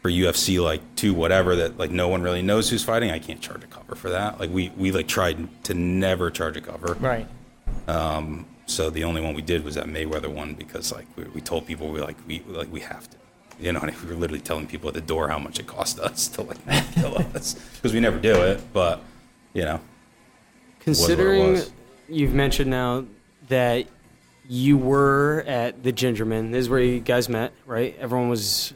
[0.03, 3.11] for UFC like two whatever that like no one really knows who's fighting.
[3.11, 4.41] I can't charge a cover for that.
[4.41, 6.95] Like we we like tried to never charge a cover.
[6.95, 7.27] Right.
[7.87, 8.47] Um.
[8.67, 11.67] So the only one we did was that Mayweather one because like we, we told
[11.67, 13.17] people we like we like we have to.
[13.61, 16.01] You know, and we were literally telling people at the door how much it cost
[16.01, 16.59] us to like
[16.95, 18.61] kill us because we never do it.
[18.73, 19.01] But
[19.55, 19.81] you know,
[20.81, 21.71] Considering was.
[22.09, 23.05] you've mentioned now
[23.49, 23.87] that
[24.49, 27.97] you were at the Gingerman, this is where you guys met, right?
[27.99, 28.73] Everyone was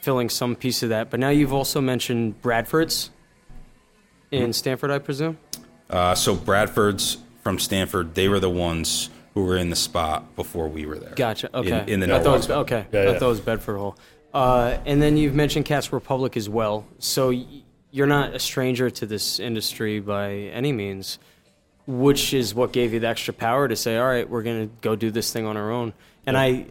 [0.00, 3.10] filling some piece of that, but now you've also mentioned Bradford's
[4.30, 5.38] in Stamford, I presume.
[5.88, 10.68] Uh, so Bradford's from Stamford, they were the ones who were in the spot before
[10.68, 11.14] we were there.
[11.14, 11.54] Gotcha.
[11.56, 11.84] Okay.
[11.86, 12.86] In, the I thought it was, okay.
[12.92, 13.18] Yeah, I yeah.
[13.18, 13.96] thought it was Bedford Hall.
[14.34, 16.86] Uh, and then you've mentioned Cask Republic as well.
[16.98, 17.46] So y-
[17.90, 21.18] you're not a stranger to this industry by any means,
[21.86, 24.74] which is what gave you the extra power to say, all right, we're going to
[24.80, 25.92] go do this thing on our own.
[26.26, 26.66] And I,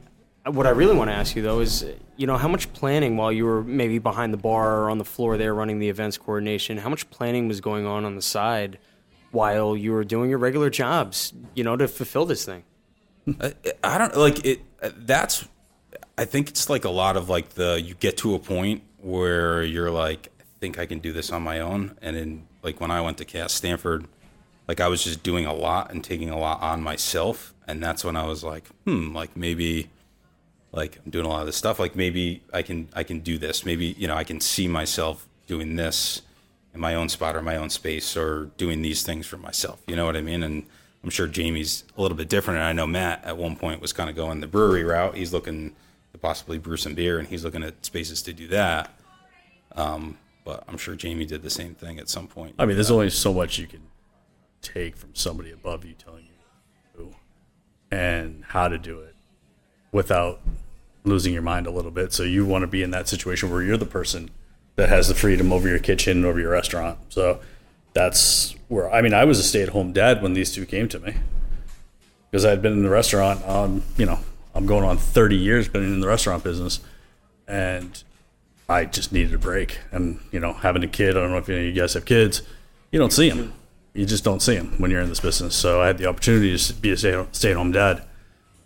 [0.46, 1.86] what I really want to ask you though is,
[2.18, 5.06] you know, how much planning while you were maybe behind the bar or on the
[5.06, 8.78] floor there running the events coordination, how much planning was going on on the side
[9.32, 12.64] while you were doing your regular jobs, you know, to fulfill this thing?
[13.84, 14.62] I don't like it.
[14.82, 15.48] That's.
[16.18, 19.64] I think it's like a lot of like the you get to a point where
[19.64, 21.98] you're like, I think I can do this on my own.
[22.02, 24.06] And then like when I went to Cask Stamford,
[24.68, 28.04] like I was just doing a lot and taking a lot on myself, and that's
[28.04, 29.90] when I was like, hmm, like maybe,
[30.72, 31.80] like I'm doing a lot of this stuff.
[31.80, 33.66] Like maybe I can I can do this.
[33.66, 36.22] Maybe you know I can see myself doing this
[36.74, 39.82] in my own spot or my own space or doing these things for myself.
[39.88, 40.44] You know what I mean?
[40.44, 40.66] And
[41.04, 42.60] I'm sure Jamie's a little bit different.
[42.60, 45.16] And I know Matt at one point was kind of going the brewery route.
[45.16, 45.76] He's looking
[46.12, 48.92] to possibly brew some beer and he's looking at spaces to do that.
[49.76, 52.56] Um, but I'm sure Jamie did the same thing at some point.
[52.60, 53.82] I mean, there's only so much you can
[54.66, 56.32] take from somebody above you telling you
[56.98, 57.16] do
[57.92, 59.16] and how to do it
[59.92, 60.42] without
[61.04, 62.12] losing your mind a little bit.
[62.12, 64.32] So you want to be in that situation where you're the person
[64.76, 66.98] that has the freedom over your kitchen and over your restaurant.
[67.10, 67.40] So
[67.94, 71.16] that's where I mean, I was a stay-at-home dad when these two came to me
[72.30, 73.48] because I had been in the restaurant.
[73.48, 74.20] Um, you know,
[74.54, 76.80] I'm going on 30 years, been in the restaurant business,
[77.48, 78.04] and
[78.68, 79.80] I just needed a break.
[79.92, 82.06] And you know, having a kid, I don't know if any of you guys have
[82.06, 82.42] kids,
[82.92, 83.54] you don't see them.
[83.96, 85.56] You just don't see them when you're in this business.
[85.56, 88.04] So I had the opportunity to be a stay- stay-at-home dad.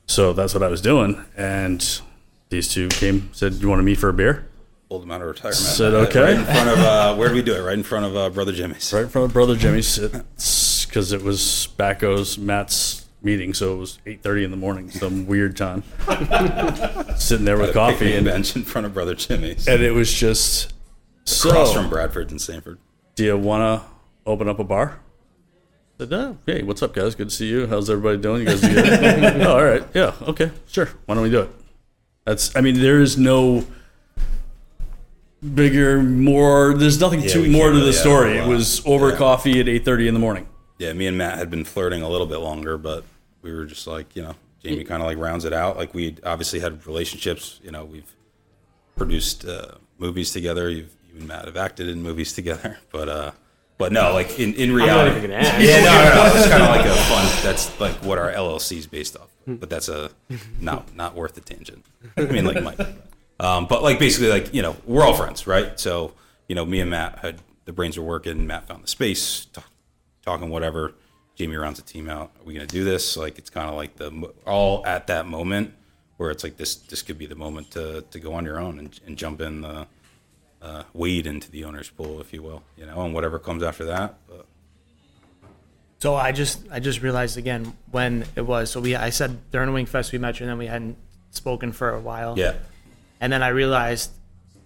[0.08, 1.24] So that's what I was doing.
[1.38, 2.02] And
[2.50, 4.48] these two came, said, "You want to meet for a beer?"
[4.90, 5.56] Old amount of retirement.
[5.56, 6.22] Said, okay.
[6.22, 7.62] Right in front of, uh, where did we do it?
[7.62, 8.92] Right in front of uh, Brother Jimmy's.
[8.92, 10.00] Right in front of Brother Jimmy's,
[10.88, 15.56] because it was Bacco's Matt's meeting, so it was 8:30 in the morning, some weird
[15.56, 15.84] time.
[17.18, 19.68] Sitting there with coffee, and, bench in front of Brother Jimmy's.
[19.68, 20.74] and it was just
[21.24, 21.50] so.
[21.50, 22.80] Across from Bradford and Stamford.
[23.14, 23.88] do you want to
[24.26, 25.00] open up a bar?
[26.00, 27.14] Said, oh, hey, what's up, guys?
[27.14, 27.68] Good to see you.
[27.68, 28.40] How's everybody doing?
[28.40, 28.64] You guys
[29.46, 29.84] oh, all right.
[29.94, 30.86] Yeah, okay, sure.
[31.06, 31.50] Why don't we do it?
[32.24, 33.66] That's, I mean, there is no
[35.54, 38.38] bigger, more, there's nothing Yeah, too more to the really story.
[38.38, 39.18] It was over Yeah.
[39.18, 40.48] coffee at 8.30 in the morning.
[40.78, 43.04] Yeah, me and Matt had been flirting a little bit longer, but
[43.42, 45.76] we were just like, you know, Jamie kind of like rounds it out.
[45.76, 47.60] Like we obviously had relationships.
[47.62, 48.16] You know, we've
[48.96, 50.70] produced uh, movies together.
[50.70, 53.32] You've, you and Matt have acted in movies together, but uh,
[53.80, 55.60] but no, like in, in not reality, even gonna ask.
[55.60, 57.44] yeah, no, no, no, it's kind of like a fun.
[57.44, 59.30] That's like what our LLC is based off.
[59.48, 60.12] But that's a
[60.60, 61.84] not not worth the tangent.
[62.18, 62.80] I mean, like Mike.
[63.40, 65.80] Um, but like basically, like you know, we're all friends, right?
[65.80, 66.14] So
[66.50, 68.46] you know, me and Matt had the brains were working.
[68.46, 69.48] Matt found the space,
[70.24, 70.94] talking whatever.
[71.36, 72.32] Jamie rounds the team out.
[72.38, 73.16] Are we gonna do this?
[73.16, 75.74] Like it's kind of like the all at that moment
[76.18, 76.76] where it's like this.
[76.76, 79.62] This could be the moment to to go on your own and, and jump in
[79.62, 79.88] the
[80.62, 82.64] uh, wade into the owner's pool, if you will.
[82.78, 84.16] You know, and whatever comes after that.
[84.28, 84.46] But
[86.00, 88.72] So I just I just realized again when it was.
[88.72, 90.98] So we I said during Wing Fest we met you, and then we hadn't
[91.32, 92.38] spoken for a while.
[92.38, 92.54] yeah,
[93.22, 94.12] And then I realized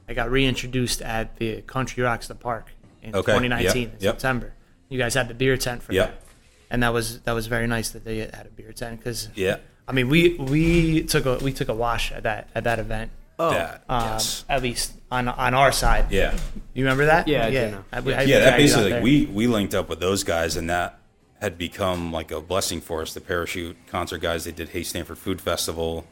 [0.08, 4.14] I got reintroduced at the Country Rocks the Park in Okay, 2019 yep, in yep.
[4.16, 4.54] September.
[4.90, 6.08] You guys had the beer tent for Yep.
[6.10, 6.22] that,
[6.70, 9.58] and that was that was very nice that they had a beer tent because yeah,
[9.88, 13.12] I mean we we took a we took a wash at that at that event.
[13.52, 14.46] That, Um, yes.
[14.50, 16.06] At least on on our side.
[16.12, 16.38] yeah.
[16.74, 17.28] You remember that?
[17.28, 17.70] Yeah, I do yeah.
[17.70, 17.84] know.
[17.92, 21.00] I- I yeah, that basically like we we linked up with those guys, and that
[21.42, 23.14] had become like a blessing for us.
[23.14, 26.06] The parachute concert guys, they did Hey Stamford Food Festival,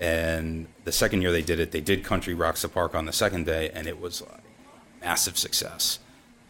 [0.00, 3.12] and the second year they did it, they did Country Rocks the Park on the
[3.12, 4.42] second day, and it was like
[5.00, 5.98] massive success.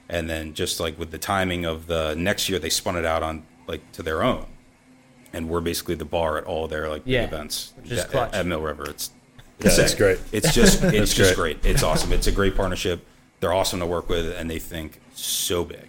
[0.09, 3.23] And then just like with the timing of the next year, they spun it out
[3.23, 4.47] on like to their own,
[5.33, 8.47] and we're basically the bar at all their like big Yeah, events which at, at
[8.47, 8.85] Mill River.
[8.91, 9.11] It's
[9.65, 9.85] Yeah, sick.
[9.85, 10.19] it's great.
[10.33, 11.61] It's just it's just great.
[11.63, 11.73] great.
[11.75, 12.13] It's awesome.
[12.13, 13.05] It's a great partnership.
[13.41, 15.89] They're awesome to work with, and they think so big.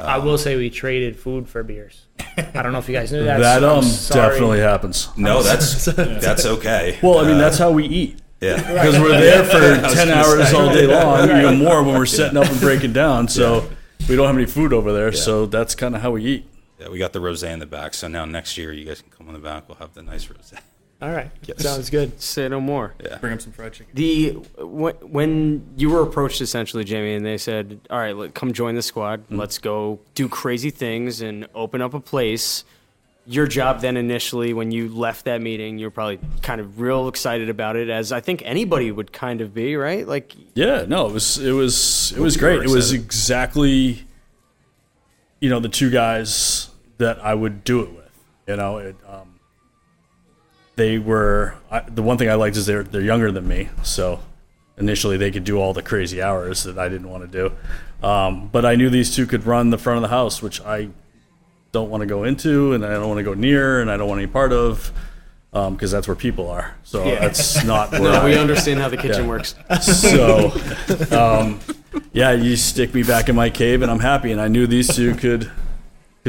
[0.00, 2.06] I will say we traded food for beers.
[2.36, 3.38] I don't know if you guys knew that.
[3.38, 5.08] that um definitely happens.
[5.16, 6.98] No, that's that's okay.
[7.02, 8.20] Well, I mean, that's how we eat.
[8.40, 10.56] yeah, because we're there for 10 hours say.
[10.56, 13.28] all day long, even more when we're setting up and breaking down.
[13.28, 13.68] So
[14.08, 15.12] we don't have any food over there.
[15.12, 16.48] So that's kind of how we eat.
[16.80, 16.88] yeah.
[16.88, 19.28] We got the rosé in the back, so now next year you guys can come
[19.28, 19.68] on the back.
[19.68, 20.58] We'll have the nice rosé.
[21.00, 21.30] All right.
[21.44, 21.62] Yes.
[21.62, 22.20] Sounds good.
[22.20, 22.94] Say no more.
[23.20, 23.92] Bring up some fried chicken.
[23.94, 28.52] The wh- when you were approached essentially, Jamie, and they said, "All right, let, come
[28.52, 29.22] join the squad.
[29.30, 32.64] Let's go do crazy things and open up a place."
[33.26, 37.50] Your job then initially, when you left that meeting, you're probably kind of real excited
[37.50, 40.08] about it, as I think anybody would kind of be, right?
[40.08, 42.62] Like, Yeah, no, it was it was it was great.
[42.62, 44.06] It was exactly,
[45.40, 48.10] you know, the two guys that I would do it with.
[48.46, 49.27] You know, it, um,
[50.78, 54.20] they were I, the one thing I liked is they're they're younger than me, so
[54.78, 58.06] initially they could do all the crazy hours that I didn't want to do.
[58.06, 60.88] Um, but I knew these two could run the front of the house, which I
[61.72, 64.08] don't want to go into, and I don't want to go near, and I don't
[64.08, 64.92] want any part of,
[65.50, 66.76] because that's where people are.
[66.84, 67.18] So yeah.
[67.18, 69.28] that's not where no, I, we understand how the kitchen Yeah.
[69.28, 69.54] works.
[69.82, 70.52] so,
[71.10, 71.60] um,
[72.12, 74.30] yeah, you stick me back in my cave, and I'm happy.
[74.30, 75.50] And I knew these two could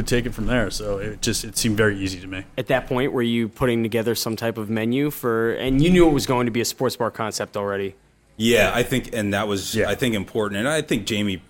[0.00, 0.70] could take it from there.
[0.70, 2.44] So it just it seemed very easy to me.
[2.56, 6.08] At that point, were you putting together some type of menu for, and you knew
[6.08, 7.94] it was going to be a sports bar concept already?
[8.36, 9.90] Yeah, I think, and that was Yeah.
[9.90, 11.42] I think important, and I think Jamie,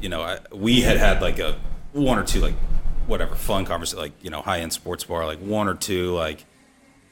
[0.00, 1.56] you know, I, we had had like a
[1.92, 2.54] one or two like
[3.06, 6.44] whatever fun conversation, like you know, high end sports bar, like one or two like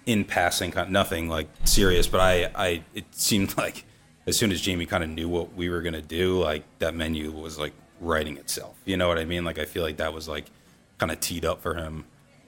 [0.04, 3.84] in passing, nothing like serious, but I, I, it seemed like
[4.26, 7.30] as soon as Jamie kind of knew what we were gonna do, like that menu
[7.30, 8.76] was like writing itself.
[8.84, 9.44] You know what I mean?
[9.44, 10.46] Like I feel like that was like
[11.02, 12.04] kind of teed up for him.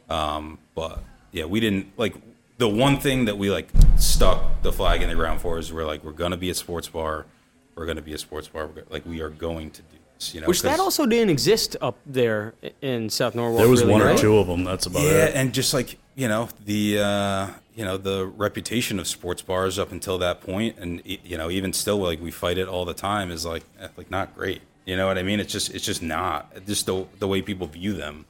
[0.09, 2.14] Um, but yeah, we didn't like
[2.59, 5.85] the one thing that we like stuck the flag in the ground for is we're
[5.85, 7.27] like we're gonna be a sports bar,
[7.75, 10.35] we're gonna be a sports bar, we're go- like we are going to do this.
[10.35, 13.59] You know, Which that also didn't exist up there in South Norwalk.
[13.59, 14.62] There was really, one or two of them.
[14.62, 15.35] That's about yeah, it.
[15.35, 19.90] and just like you know the uh, you know the reputation of sports bars up
[19.90, 23.33] until that point, and you know even still like we fight it all the time
[23.33, 24.62] is like eh, like not great.
[24.85, 25.40] You know what I mean?
[25.40, 28.27] It's just it's just not just the the way people view them.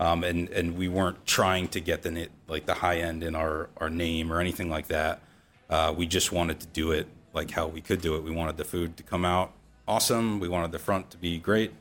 [0.00, 3.68] Um, and and we weren't trying to get the like the high end in our
[3.78, 5.20] our name or anything like that.
[5.68, 8.22] Uh, we just wanted to do it like how we could do it.
[8.22, 9.52] We wanted the food to come out
[9.88, 10.38] awesome.
[10.38, 11.72] We wanted the front to be great,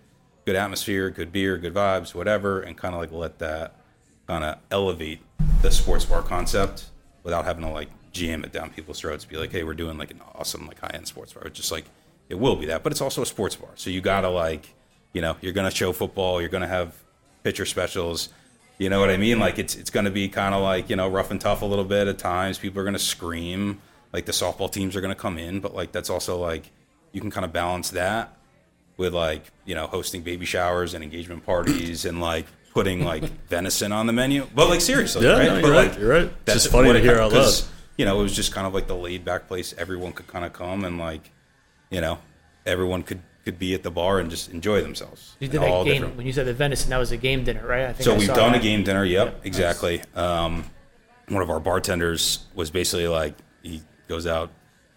[0.46, 3.76] good atmosphere, good beer, good vibes, whatever, and kind of like let that
[4.26, 5.20] kind of elevate
[5.62, 6.86] the sports bar concept
[7.24, 9.26] without having to like jam it down people's throats.
[9.26, 11.44] Be like, hey, we're doing like an awesome like high end sports bar.
[11.44, 11.86] It's just like
[12.30, 13.70] it will be that, but it's also a sports bar.
[13.76, 14.74] So you gotta like,
[15.14, 16.40] you know, you're gonna show football.
[16.40, 16.96] You're gonna have
[17.48, 18.28] pitcher specials.
[18.78, 19.40] You know what I mean?
[19.40, 21.86] Like it's it's gonna be kind of like you know rough and tough a little
[21.86, 22.60] bit at times.
[22.60, 23.80] People are gonna scream.
[24.12, 26.70] Like the softball teams are gonna come in, but like that's also like
[27.14, 28.38] you can kind of balance that
[28.98, 33.94] with like you know hosting baby showers and engagement parties and like putting like venison
[33.94, 34.46] on the menu.
[34.54, 35.48] But like seriously, Yeah, right?
[35.48, 36.46] no, you're but, right, like, you're right.
[36.46, 37.72] That's just funny to hear out 'cause, loud.
[37.98, 39.74] You know, it was just kind of like the laid back place.
[39.78, 41.32] Everyone could kind of come and like,
[41.90, 42.20] you know,
[42.66, 45.36] everyone could could be at the bar and just enjoy themselves.
[45.40, 46.90] You did that game different- when you said the venison.
[46.90, 47.86] That was a game dinner, right?
[47.86, 48.60] I think so I we've done that.
[48.60, 49.04] a game dinner.
[49.06, 49.46] Yep, Yep.
[49.46, 50.02] exactly.
[50.16, 50.66] Um,
[51.30, 54.50] one of our bartenders was basically like he goes out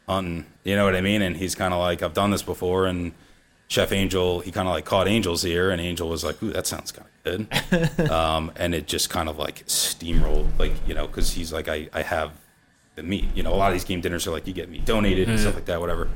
[0.09, 0.47] hunting.
[0.65, 1.23] You know what I mean?
[1.23, 3.13] And he's kind of like, I've done this before, and
[3.69, 6.67] Chef Angel, he kind of like caught Angel's ear, and Angel was like, "Ooh, that
[6.67, 11.07] sounds kind of good," um, and it just kind of like steamrolled, like you know,
[11.07, 12.33] because he's like, I, I have
[12.97, 13.27] the meat.
[13.35, 15.39] You know, a lot of these game dinners are like you get meat donated and
[15.39, 16.09] stuff like that, whatever.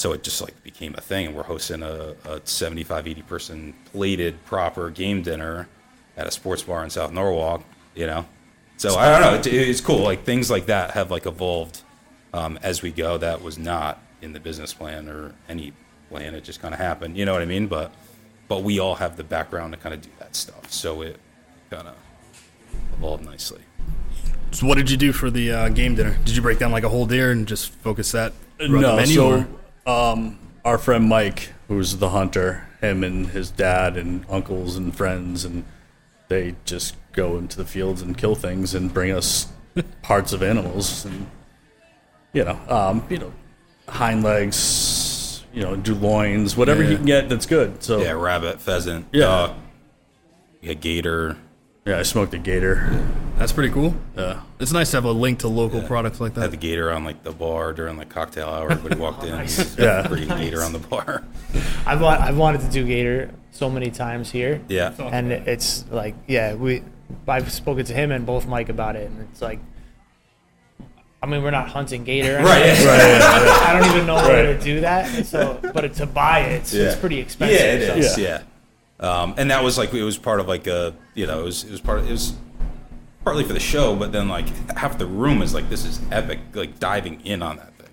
[0.00, 3.74] So it just like became a thing, and we're hosting a, a 75, 80 person
[3.92, 5.68] plated proper game dinner
[6.16, 7.62] at a sports bar in South Norwalk.
[7.94, 8.24] You know,
[8.78, 9.34] so I don't know.
[9.34, 9.98] It, it's cool.
[9.98, 11.82] Like things like that have like evolved
[12.32, 13.18] um, as we go.
[13.18, 15.74] That was not in the business plan or any
[16.08, 16.34] plan.
[16.34, 17.18] It just kind of happened.
[17.18, 17.66] You know what I mean?
[17.66, 17.92] But
[18.48, 20.72] but we all have the background to kind of do that stuff.
[20.72, 21.18] So it
[21.68, 21.96] kind of
[22.94, 23.60] evolved nicely.
[24.52, 26.16] So what did you do for the uh, game dinner?
[26.24, 29.14] Did you break down like a whole deer and just focus that no, the menu?
[29.14, 29.48] so or-
[29.86, 35.44] um, our friend Mike, who's the hunter, him and his dad and uncles and friends,
[35.44, 35.64] and
[36.28, 39.48] they just go into the fields and kill things and bring us
[40.02, 41.26] parts of animals, and
[42.32, 43.32] you know, um, you know,
[43.88, 46.90] hind legs, you know, do loins, whatever Yeah.
[46.90, 47.82] he can get that's good.
[47.82, 49.24] So Yeah, rabbit, pheasant, Yeah.
[49.26, 49.54] duck,
[50.60, 51.36] yeah, gator.
[51.90, 53.04] Yeah, I smoked a gator.
[53.36, 53.94] That's pretty cool.
[54.16, 54.42] Yeah.
[54.58, 56.50] It's nice to have a link to local products like Had that.
[56.50, 58.70] the gator on like the bar during the cocktail hour.
[58.70, 59.30] Everybody walked in.
[59.36, 59.78] Nice.
[59.78, 60.06] Yeah.
[60.06, 61.24] Bring a gator on the bar.
[61.86, 64.60] I've wa- I've wanted to do Gator so many times here.
[64.68, 64.92] Yeah.
[64.98, 66.82] And it's like, yeah, we
[67.26, 69.58] I've spoken to him and both Mike about it, and it's like,
[71.22, 72.62] I mean, we're not hunting gator, Right.
[72.76, 75.26] I don't even know where to do that.
[75.26, 77.58] So, but to buy it, it's, it's pretty expensive.
[77.58, 78.18] Yeah, it so- is.
[78.18, 78.42] Yeah.
[79.00, 81.64] Um, and that was like it was part of like a you know it was
[81.64, 82.34] it was part of, it was
[83.24, 86.40] partly for the show, but then like half the room is like this is epic,
[86.52, 87.88] like diving in on that thing.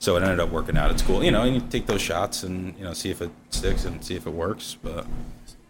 [0.00, 0.90] So it ended up working out.
[0.90, 1.42] It's cool, you know.
[1.42, 4.26] And you take those shots and you know see if it sticks and see if
[4.26, 4.76] it works.
[4.82, 5.06] But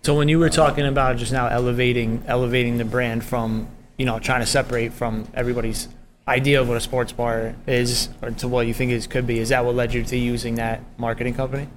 [0.03, 4.19] So when you were talking about just now elevating elevating the brand from you know
[4.19, 5.89] trying to separate from everybody's
[6.27, 9.39] idea of what a sports bar is or to what you think it could be,
[9.39, 11.69] is that what led you to using that marketing company?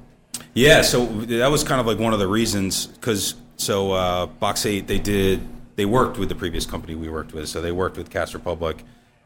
[0.55, 4.65] Yeah, so that was kind of like one of the reasons because so uh, Box
[4.65, 5.41] Eight they did
[5.75, 8.81] they worked with the previous company we worked with, so they worked with Cask Republic,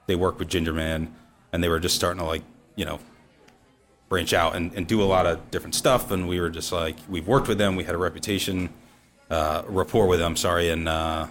[0.07, 1.07] they worked with Gingerman,
[1.53, 2.41] and they were just starting to like
[2.75, 2.99] you know
[4.09, 6.95] branch out and, and do a lot of different stuff, and we were just like
[7.07, 8.69] we've worked with them, we had a reputation,
[9.29, 11.27] uh, rapport with them, sorry, and uh,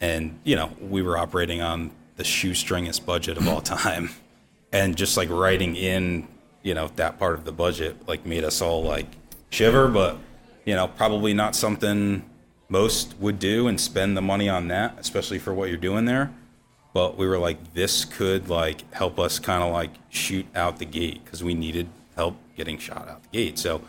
[0.00, 4.08] and you know we were operating on the shoestringest budget of all time,
[4.72, 6.26] and just like writing in
[6.62, 9.06] you know that part of the budget like made us all like
[9.50, 10.18] shiver, but
[10.64, 12.24] you know probably not something
[12.68, 16.32] most would do and spend the money on that, especially for what you're doing there.
[16.92, 20.84] But we were like, this could like help us kind of like shoot out the
[20.84, 23.58] gate because we needed help getting shot out the gate.
[23.58, 23.82] So,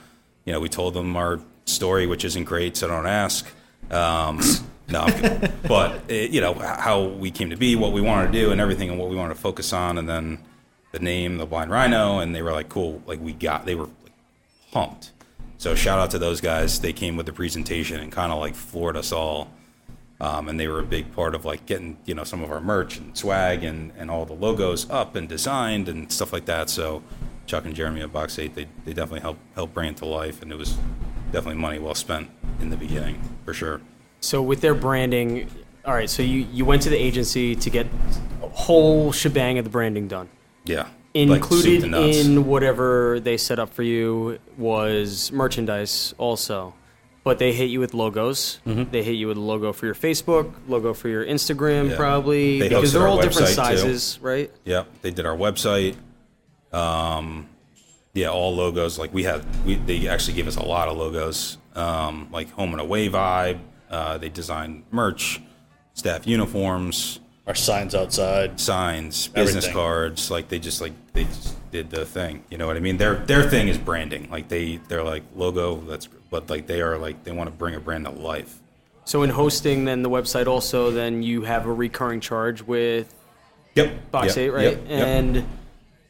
[0.46, 3.48] you know, we told them our story, which isn't great, so don't ask.
[3.90, 4.42] Um,
[4.88, 5.08] no,
[5.68, 8.60] but it, you know how we came to be, what we wanted to do, and
[8.62, 10.40] everything, and what we wanted to focus on, and then
[10.92, 13.86] the name, the Blind Rhino, and they were like, cool, like we got, they were
[13.86, 14.14] like,
[14.72, 15.12] pumped.
[15.58, 16.80] So shout out to those guys.
[16.80, 19.52] They came with the presentation and kind of like floored us all.
[20.20, 22.62] Um, and they were a big part of like getting you know some of our
[22.62, 26.70] merch and swag and, and all the logos up and designed and stuff like that.
[26.70, 27.02] So
[27.48, 30.42] Chuck and Jeremy at Box Eight they, they definitely helped help bring it to life,
[30.44, 30.78] and it was
[31.32, 33.82] definitely money well spent in the beginning for sure.
[34.20, 35.50] So with their branding,
[35.86, 36.10] all right.
[36.10, 37.88] So you you went to the agency to get
[38.44, 40.30] a whole shebang of the branding done.
[40.66, 40.84] Yeah,
[41.16, 42.18] Like Included nuts.
[42.18, 46.74] in whatever they set up for you was merchandise also.
[47.24, 48.60] But they hit you with logos.
[48.66, 51.96] They hit you with a logo for your Facebook, logo for your Instagram, Yeah.
[51.96, 53.78] probably They because they're all different website, too.
[53.78, 54.52] sizes, right?
[54.66, 55.96] Yep, they did our website.
[56.74, 57.48] Um,
[58.14, 58.98] yeah, all logos.
[59.00, 61.58] Like we had, we, they actually gave us a lot of logos.
[61.76, 63.60] Um, like home and away vibe.
[63.90, 65.42] Uh, they designed merch,
[65.94, 68.60] staff uniforms, Our signs outside.
[68.60, 69.74] signs, business Everything.
[69.74, 70.30] cards.
[70.32, 72.44] Like they just like they just did the thing.
[72.50, 72.98] You know what I mean?
[72.98, 74.30] Their their thing is branding.
[74.30, 75.82] Like they they're like logo.
[75.82, 78.60] That's but like they are like they want to bring a brand to life.
[79.06, 83.14] So in hosting, then the website also, then you have a recurring charge with
[83.76, 84.12] Yep.
[84.12, 84.64] Box yep, Eight, right?
[84.64, 85.08] Yep, yep.
[85.08, 85.48] And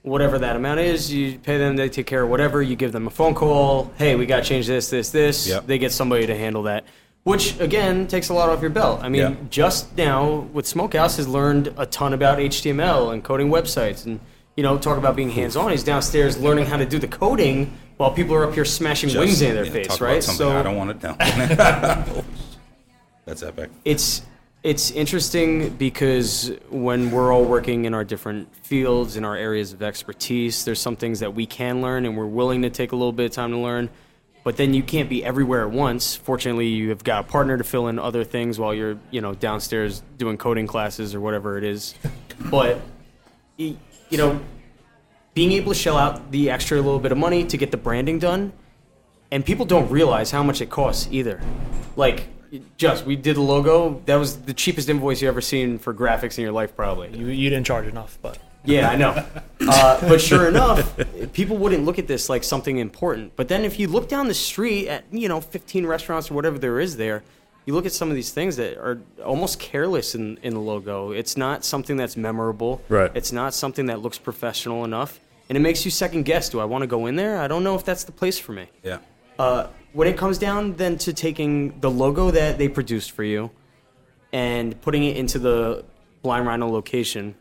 [0.02, 1.76] whatever that amount is, you pay them.
[1.76, 2.62] They take care of whatever.
[2.62, 3.92] You give them a phone call.
[3.98, 5.48] Hey, we got to change this, this, this.
[5.48, 5.68] Yep.
[5.68, 6.86] They get somebody to handle that,
[7.24, 9.00] which again takes a lot off your belt.
[9.04, 9.36] I mean, Yeah.
[9.50, 14.20] Justin with Smokehouse has learned a ton about HTML and coding websites, and
[14.56, 15.72] you know, talk about being hands-on.
[15.72, 19.20] He's downstairs learning how to do the coding while people are up here smashing Just,
[19.20, 20.24] wings in their yeah, face, right?
[20.24, 21.16] something I don't want it down.
[23.26, 23.70] That's epic.
[23.86, 24.24] it's
[24.64, 29.82] it's interesting because when we're all working in our different fields in our areas of
[29.82, 33.12] expertise there's some things that we can learn and we're willing to take a little
[33.14, 33.90] bit of time to learn
[34.44, 37.64] but then you can't be everywhere at once fortunately you have got a partner to
[37.64, 41.64] fill in other things while you're you know downstairs doing coding classes or whatever it
[41.64, 41.96] is
[42.50, 42.80] but
[43.58, 43.78] you
[44.12, 44.40] know
[45.34, 48.20] being able to shell out the extra little bit of money to get the branding
[48.20, 48.52] done
[49.32, 51.42] and people don't realize how much it costs either.
[51.96, 52.28] Like,
[52.78, 54.02] just we did the logo.
[54.06, 57.18] That was the cheapest invoice you ever seen for graphics in your life, probably.
[57.18, 59.26] You, you didn't charge enough, but Yeah, I know.
[59.64, 61.00] Uh, but sure enough,
[61.34, 63.32] people wouldn't look at this like something important.
[63.36, 66.58] But then if you look down the street at, you know, 15 restaurants or whatever
[66.58, 67.22] there is there,
[67.68, 71.12] you look at some of these things that are almost careless in, in the logo.
[71.12, 72.82] It's not something that's memorable.
[72.90, 73.12] Right.
[73.14, 75.20] It's not something that looks professional enough.
[75.48, 77.38] And it makes you second guess do I want to go in there?
[77.40, 78.68] I don't know if that's the place for me.
[78.84, 78.98] Yeah.
[79.38, 83.52] Uh, when it comes down then to taking the logo that they produced for you
[84.34, 85.86] and putting it into the
[86.24, 87.36] Blind Rhino location,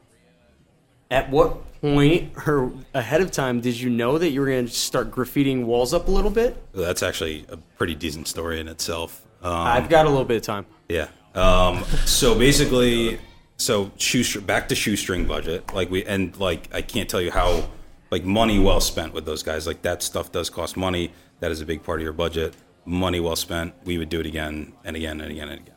[1.10, 4.72] at what point or ahead of time did you know that you were going to
[4.72, 6.56] start graffitiing walls up a little bit?
[6.72, 9.24] That's actually a pretty decent story in itself.
[9.42, 10.66] Um, I've got a little bit of time.
[10.88, 11.08] Yeah.
[11.34, 13.18] Um, so basically,
[13.56, 15.72] so shoestring back to shoestring budget.
[15.72, 17.68] Like we and like I can't tell you how
[18.10, 19.66] like money well spent with those guys.
[19.66, 21.12] Like that stuff does cost money.
[21.40, 22.54] That is a big part of your budget.
[22.84, 23.74] Money well spent.
[23.84, 25.74] We would do it again and again and again and again.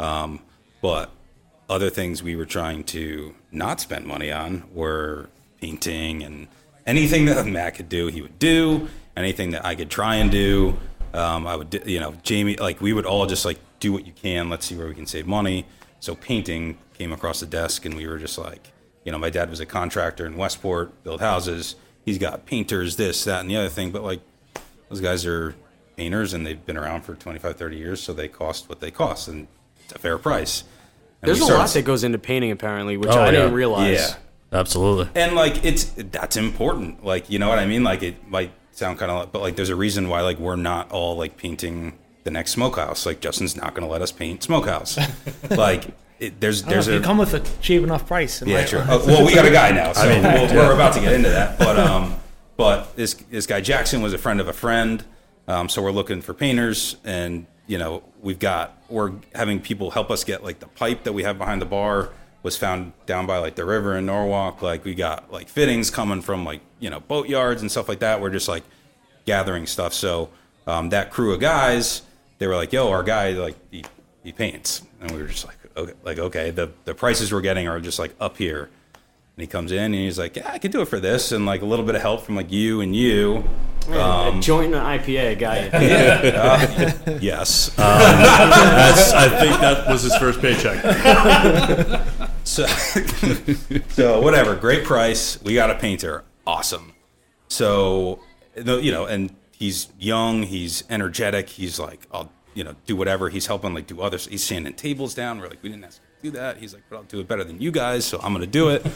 [0.00, 0.40] Um,
[0.82, 1.10] but
[1.68, 5.28] other things we were trying to not spend money on were
[5.60, 6.48] painting and
[6.86, 8.88] anything that Matt could do, he would do.
[9.16, 10.76] Anything that I could try and do,
[11.14, 11.82] um, I would.
[11.86, 14.50] You know, Jamie, like we would all just like do what you can.
[14.50, 15.64] Let's see where we can save money.
[16.00, 18.72] So painting came across the desk, and we were just like,
[19.04, 21.76] you know, my dad was a contractor in Westport, build houses.
[22.04, 23.90] He's got painters, this, that, and the other thing.
[23.90, 24.20] But like,
[24.90, 25.54] those guys are
[25.96, 29.28] painters, and they've been around for 25, 30 years, so they cost what they cost,
[29.28, 29.48] and
[29.84, 30.64] it's a fair price.
[31.26, 33.30] And There's we a started- lot that goes into painting apparently, which Oh, I yeah.
[33.32, 33.98] didn't realize.
[33.98, 34.14] Yeah.
[34.52, 35.08] Absolutely.
[35.20, 38.96] and like it's that's important like you know what i mean like it might sound
[38.96, 42.30] kind of but like there's a reason why like we're not all like painting the
[42.30, 44.98] next smokehouse like justin's not going to let us paint smokehouse
[45.50, 45.88] like
[46.20, 48.40] it, there's I don't know, there's if a you come with a cheap enough price.
[48.40, 50.94] it yeah might- true oh, well we got a guy now so we'll, we're about
[50.94, 52.14] to get into that but um
[52.56, 55.04] but this this guy jackson was a friend of a friend
[55.48, 60.10] um so we're looking for painters and you know we've got we're having people help
[60.10, 62.10] us get like the pipe that we have behind the bar
[62.42, 64.62] was found down by like the river in Norwalk.
[64.62, 67.98] Like we got like fittings coming from like you know boat yards and stuff like
[68.00, 68.20] that.
[68.20, 68.62] We're just like
[69.24, 69.92] gathering stuff.
[69.92, 70.30] So
[70.66, 72.02] um, that crew of guys,
[72.38, 73.84] they were like, "Yo, our guy like he,
[74.22, 77.68] he paints," and we were just like, "Okay, like okay." The the prices we're getting
[77.68, 78.70] are just like up here.
[79.36, 81.44] And he comes in and he's like, "Yeah, I can do it for this," and
[81.44, 83.44] like a little bit of help from like you and you.
[83.86, 87.18] a um, joint and IPA, got you.
[87.20, 87.68] Yes.
[87.78, 90.82] Um, that's, I think that was his first paycheck.
[92.46, 92.64] So,
[93.88, 95.42] so whatever, great price.
[95.42, 96.92] We got a painter, awesome.
[97.48, 98.20] So,
[98.54, 103.30] you know, and he's young, he's energetic, he's like, I'll, you know, do whatever.
[103.30, 104.26] He's helping like do others.
[104.26, 105.40] He's sanding tables down.
[105.40, 106.58] We're like, we didn't ask him to do that.
[106.58, 108.86] He's like, but I'll do it better than you guys, so I'm gonna do it.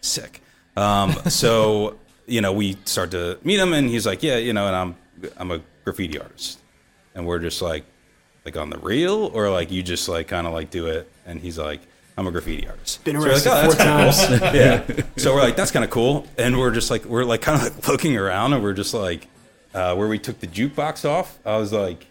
[0.00, 0.42] Sick.
[0.76, 1.96] Um, so,
[2.26, 4.96] you know, we start to meet him, and he's like, yeah, you know, and I'm,
[5.36, 6.60] I'm a graffiti artist,
[7.14, 7.84] and we're just like,
[8.44, 11.40] like on the real, or like you just like kind of like do it, and
[11.40, 11.80] he's like.
[12.16, 13.04] I'm a graffiti artist.
[13.04, 14.26] Been So we're like, arrested "Oh, four times.
[14.26, 14.50] kinda
[14.96, 15.04] yeah.
[15.18, 16.26] So we're like, that's kind of cool.
[16.36, 19.28] And we're just like, we're like kind of like looking around and we're just like,
[19.72, 22.06] uh, where we took the jukebox off, I was like,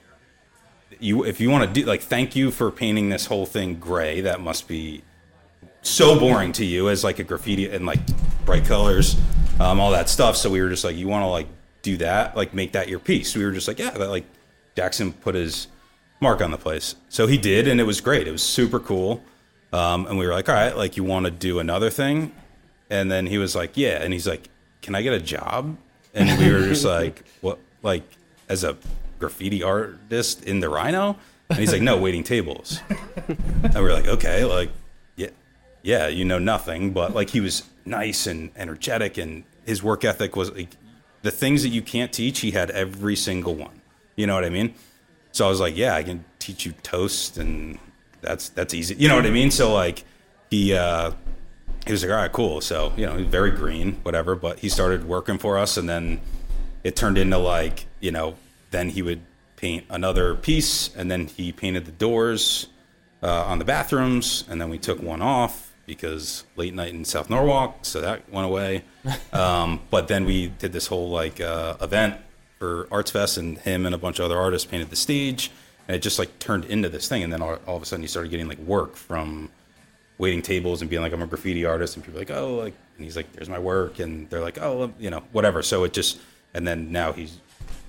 [1.02, 4.22] you, if you want to do like, thank you for painting this whole thing gray.
[4.22, 5.02] That must be
[5.88, 8.00] so boring to you as like a graffiti and like
[8.46, 9.16] bright colors,
[9.60, 10.36] um, all that stuff.
[10.36, 11.48] So we were just like, you want to like
[11.82, 13.36] do that, like make that your piece.
[13.36, 14.26] We were just like, yeah, that like
[14.76, 15.68] Jackson put his
[16.20, 16.96] mark on the place.
[17.10, 18.28] So he did, and it was great.
[18.28, 19.24] It was super cool.
[19.74, 22.32] Um, and we were like, all right, like you want to do another thing?
[22.90, 24.02] And then he was like, yeah.
[24.02, 24.50] And he's like,
[24.82, 25.78] can I get a job?
[26.14, 28.04] And we were just like, what, like
[28.50, 28.78] as a
[29.20, 31.18] graffiti artist in the Rhino?
[31.50, 32.82] And he's like, no, waiting tables.
[33.28, 34.70] And we were like, okay, like,
[35.82, 40.36] yeah, you know nothing, but like he was nice and energetic, and his work ethic
[40.36, 40.76] was like
[41.22, 42.40] the things that you can't teach.
[42.40, 43.82] He had every single one.
[44.16, 44.74] You know what I mean?
[45.32, 47.78] So I was like, yeah, I can teach you toast, and
[48.22, 48.96] that's that's easy.
[48.96, 49.52] You know what I mean?
[49.52, 50.04] So like
[50.50, 51.12] he uh,
[51.86, 52.62] he was like, all right, cool.
[52.62, 54.36] So you know, very green, whatever.
[54.36, 56.22] But he started working for us, and then
[56.84, 58.36] it turned into like you know,
[58.72, 59.22] then he would
[59.56, 62.68] paint another piece, and then he painted the doors
[63.22, 67.30] uh, on the bathrooms, and then we took one off because late night in South
[67.32, 68.84] Norwalk, so that went away.
[69.32, 72.20] Um, but then we did this whole like uh, event
[72.60, 75.50] for Arts Fest, and him and a bunch of other artists painted the stage,
[75.88, 77.24] and it just like turned into this thing.
[77.24, 79.50] And then all, all of a sudden, he started getting like work from
[80.18, 82.74] waiting tables and being like, I'm a graffiti artist, and people are like, oh, like,
[82.98, 85.62] and he's like, there's my work, and they're like, oh, you know, whatever.
[85.62, 86.20] So it just,
[86.54, 87.40] and then now he's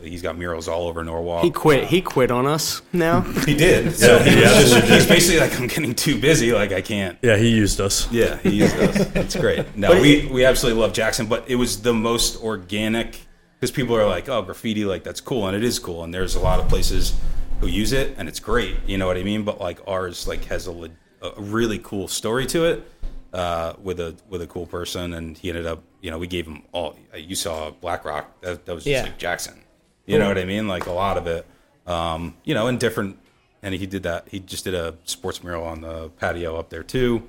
[0.00, 1.44] he's got murals all over Norwalk.
[1.44, 1.84] He quit.
[1.84, 3.20] He quit on us now.
[3.46, 3.94] He did.
[3.96, 6.52] So he was just, he's basically like, I'm getting too busy.
[6.52, 7.18] Like I can't.
[7.22, 8.10] Yeah, he used us.
[8.12, 8.96] Yeah, he used us.
[9.16, 9.76] It's great.
[9.76, 13.18] No, we we absolutely love Jackson, but it was the most organic
[13.58, 16.34] because people are like, oh, graffiti, like that's cool, and it is cool, and there's
[16.36, 17.12] a lot of places
[17.60, 18.76] who use it, and it's great.
[18.86, 19.42] You know what I mean?
[19.44, 20.90] But like ours, like has a,
[21.22, 22.88] a really cool story to it
[23.32, 26.46] uh, with a with a cool person, and he ended up, you know, we gave
[26.46, 26.96] him all.
[27.16, 29.02] You saw Black Rock, that, that was just Yeah.
[29.02, 29.60] like Jackson.
[30.08, 30.66] You know what I mean?
[30.68, 31.46] Like a lot of it,
[31.86, 33.18] um, you know, in different.
[33.62, 34.26] And he did that.
[34.30, 37.22] He just did a sports mural on the patio up there too.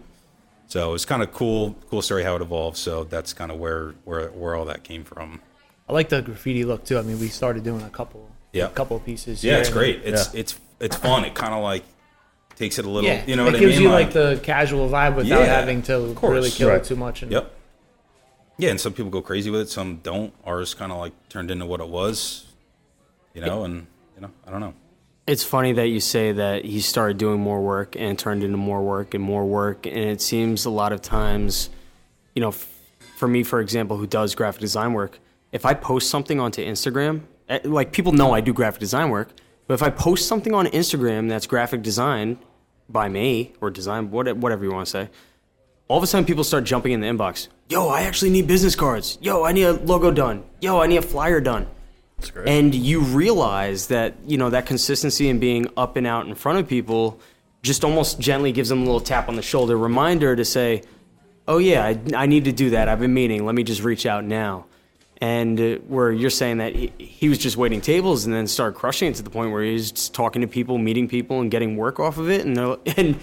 [0.67, 2.77] So it was kind of cool, cool story how it evolved.
[2.77, 5.41] So that's kind of where where where all that came from.
[5.89, 6.97] I like the graffiti look too.
[6.99, 8.65] I mean, we started doing a couple, Yeah.
[8.65, 9.43] a couple pieces.
[9.43, 10.01] Yeah, it's great.
[10.05, 10.39] It's Yeah.
[10.41, 11.25] it's it's fun.
[11.25, 11.83] It kind of like
[12.55, 13.09] takes it a little.
[13.09, 13.63] Yeah, you know it what I mean?
[13.63, 16.77] It gives you like, the casual vibe without Yeah, having to really kill Right.
[16.77, 17.23] it too much.
[17.23, 17.51] And Yep.
[18.59, 19.69] Yeah, and some people go crazy with it.
[19.69, 20.31] Some don't.
[20.45, 22.45] Ours kind of like turned into what it was.
[23.39, 24.73] You know, and you know, I don't know.
[25.27, 28.81] It's funny that you say that he started doing more work and turned into more
[28.81, 29.85] work and more work.
[29.85, 31.69] And it seems a lot of times,
[32.33, 35.19] you know, for me, for example, who does graphic design work,
[35.51, 39.29] if I post something onto Instagram, eh, like people know I do graphic design work,
[39.67, 42.39] but if I post something on Instagram that's graphic design
[42.87, 45.09] by me or design, whatever you want to say,
[45.87, 47.49] all of a sudden people start jumping in the inbox.
[47.67, 49.17] Yo, I actually need business cards.
[49.21, 50.43] Yo, I need a logo done.
[50.61, 51.67] Yo, I need a flyer done.
[52.19, 52.47] That's great.
[52.47, 56.59] And you realize that, you know, that consistency and being up and out in front
[56.59, 57.19] of people
[57.61, 60.83] just almost gently gives them a little tap on the shoulder reminder to say,
[61.47, 62.87] oh, yeah, I, I need to do that.
[62.87, 63.45] I've been meaning.
[63.45, 64.65] Let me just reach out now.
[65.21, 68.77] And uh, where you're saying that he, he was just waiting tables and then started
[68.77, 71.75] crushing it to the point where he's just talking to people, meeting people, and getting
[71.75, 72.45] work off of it.
[72.45, 72.57] And,
[72.97, 73.19] and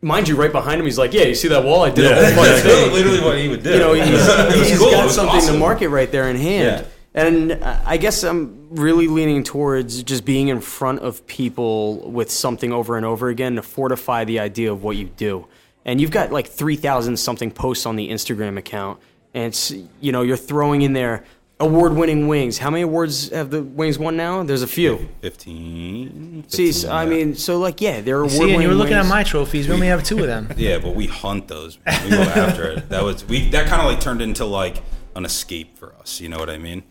[0.00, 1.82] mind you, right behind him, he's like, yeah, you see that wall?
[1.82, 3.72] I did Yeah, a whole bunch of That's literally what he would do.
[3.72, 3.92] you know,
[4.54, 4.90] he's, he's cool.
[4.90, 6.86] Got was something to market right there in hand.
[6.86, 6.90] Yeah.
[7.14, 12.30] And uh, I guess I'm really leaning towards just being in front of people with
[12.30, 15.46] something over and over again to fortify the idea of what you do.
[15.84, 18.98] And you've got like 3,000 something posts on the Instagram account.
[19.32, 21.24] And it's, you know, you're throwing in there
[21.60, 22.58] award winning wings.
[22.58, 24.42] How many awards have the wings won now?
[24.42, 25.08] There's a few.
[25.20, 26.44] 15.
[26.48, 27.08] See, 15, so, I yeah.
[27.10, 29.06] mean, so like, yeah, they're award See, winning and you were looking wings.
[29.06, 29.68] at my trophies.
[29.68, 30.48] We only have two of them.
[30.56, 31.78] Yeah, but we hunt those.
[31.86, 32.04] Man.
[32.04, 32.88] We go after it.
[32.88, 33.50] That was we.
[33.50, 34.82] That kind of like turned into like
[35.14, 36.20] an escape for us.
[36.20, 36.82] You know what I mean?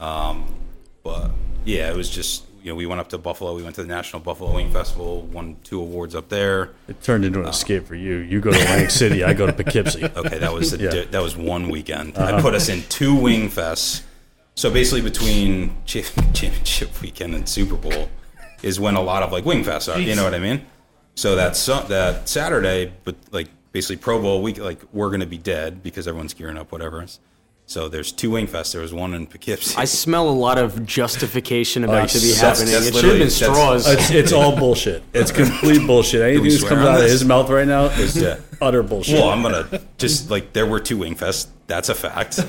[0.00, 0.52] Um,
[1.02, 1.30] but
[1.64, 3.54] yeah, it was just you know we went up to Buffalo.
[3.54, 5.22] We went to the National Buffalo Wing Festival.
[5.22, 6.70] Won two awards up there.
[6.88, 8.16] it turned into an escape for you.
[8.16, 10.02] You go to Atlantic City, I go to Poughkeepsie.
[10.16, 10.88] Okay, that was a, Yeah.
[10.88, 11.04] Uh-huh.
[11.10, 12.16] that was one weekend.
[12.18, 14.02] I put us in two wing fests.
[14.56, 18.08] So basically, between championship weekend and Super Bowl
[18.62, 19.98] is when a lot of like wing fests are.
[19.98, 20.66] You know what I mean?
[21.14, 25.38] So that su- that Saturday, but like basically Pro Bowl week, like we're gonna be
[25.38, 27.04] dead because everyone's gearing up, whatever.
[27.70, 28.72] So there's two wing fests.
[28.72, 29.76] There was one in Poughkeepsie.
[29.76, 32.72] I smell a lot of justification about oh, to be that's- happening.
[32.74, 33.86] that's it should have been literally- straws.
[33.88, 35.04] It's, it's all bullshit.
[35.14, 36.20] It's complete bullshit.
[36.20, 38.38] Anything that comes on out of his mouth right now is Yeah.
[38.60, 39.20] utter bullshit.
[39.20, 41.46] Well, I'm gonna just like there were two wing fests.
[41.68, 42.40] That's a fact.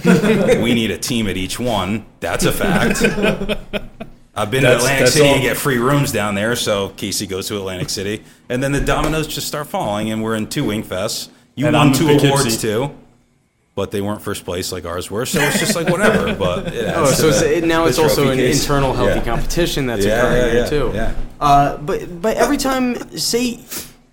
[0.63, 2.03] we need a team at each one.
[2.19, 3.03] That's a fact.
[4.33, 7.47] I've been to Atlantic City all- and get free rooms down there, so Casey goes
[7.49, 10.81] to Atlantic City, and then the dominoes just start falling, and we're in two wing
[10.83, 11.29] fests.
[11.53, 12.95] You And won I'm two awards too,
[13.81, 15.25] but they weren't first place like ours were.
[15.25, 16.35] So it's just like whatever.
[16.45, 18.61] But it Oh, so the- it, now it's also an case.
[18.61, 19.25] internal healthy Yeah.
[19.25, 20.91] competition that's Yeah, occurring yeah, there yeah, too.
[20.93, 21.15] yeah.
[21.39, 22.85] Uh, but but every time,
[23.17, 23.59] say,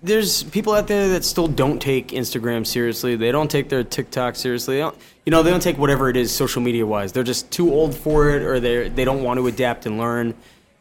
[0.01, 3.15] there's people out there that still don't take Instagram seriously.
[3.15, 4.77] They don't take their TikTok seriously.
[4.77, 4.97] They don't,
[5.27, 7.11] you know, they don't take whatever it is social media wise.
[7.11, 10.33] They're just too old for it, or they they don't want to adapt and learn.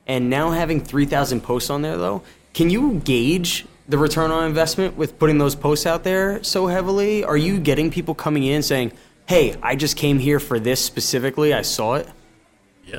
[0.07, 2.23] And now having three thousand posts on there, though,
[2.55, 3.67] can you gauge?
[3.89, 7.25] The return on investment with putting those posts out there so heavily?
[7.25, 8.93] Are you getting people coming in saying,
[9.27, 11.55] "Hey, I just came here for this specifically.
[11.55, 12.09] I saw it."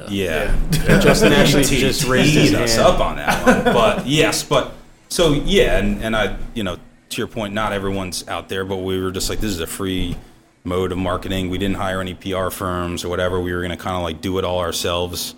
[0.09, 0.55] Yeah.
[0.99, 2.87] Justin actually just teased raised his us hand.
[2.87, 3.63] up on that one.
[3.73, 4.73] But yes, but
[5.09, 6.77] so yeah, and, and I, you know,
[7.09, 9.67] to your point, not everyone's out there, but we were just like, this is a
[9.67, 10.15] free
[10.63, 11.49] mode of marketing.
[11.49, 13.39] We didn't hire any PR firms or whatever.
[13.39, 15.35] We were going to kind of like do it all ourselves.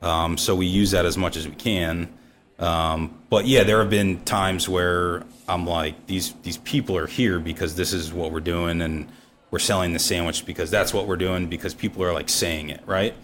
[0.00, 2.12] Um, so we use that as much as we can.
[2.62, 7.38] Um, but yeah, there have been times where I'm like, these these people are here
[7.38, 9.08] because this is what we're doing, and
[9.50, 12.82] we're selling the sandwich because that's what we're doing because people are like saying it,
[12.86, 13.14] right?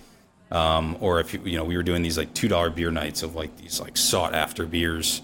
[0.50, 3.34] um, or if you, know we were doing these like two dollar beer nights of
[3.34, 5.22] like these like sought after beers,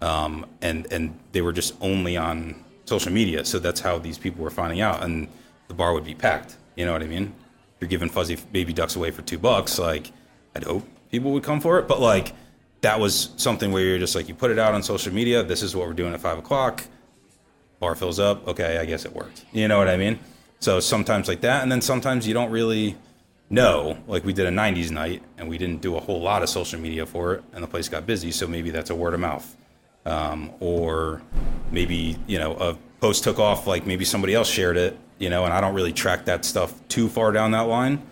[0.00, 4.44] um, and and they were just only on social media, so that's how these people
[4.44, 5.28] were finding out, and
[5.68, 6.56] the bar would be packed.
[6.76, 7.34] You know what I mean?
[7.80, 10.12] You're giving fuzzy baby ducks away for two bucks, like
[10.54, 12.32] I'd hope people would come for it, but like
[12.82, 15.42] that was something where you're just like you put it out on social media.
[15.42, 16.84] This is what we're doing at five o'clock.
[17.80, 18.46] Bar fills up.
[18.48, 19.44] Okay, I guess it worked.
[19.52, 20.18] You know what I mean?
[20.60, 22.96] So sometimes like that, and then sometimes you don't really
[23.50, 23.98] know.
[24.06, 26.80] Like we did a '90s night, and we didn't do a whole lot of social
[26.80, 28.30] media for it, and the place got busy.
[28.30, 29.56] So maybe that's a word of mouth,
[30.06, 31.22] um, or
[31.70, 33.66] maybe you know a post took off.
[33.66, 36.72] Like maybe somebody else shared it, you know, and I don't really track that stuff
[36.88, 38.02] too far down that line.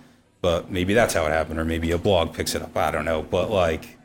[0.42, 2.76] but maybe that's how it happened, or maybe a blog picks it up.
[2.76, 3.96] I don't know, but like,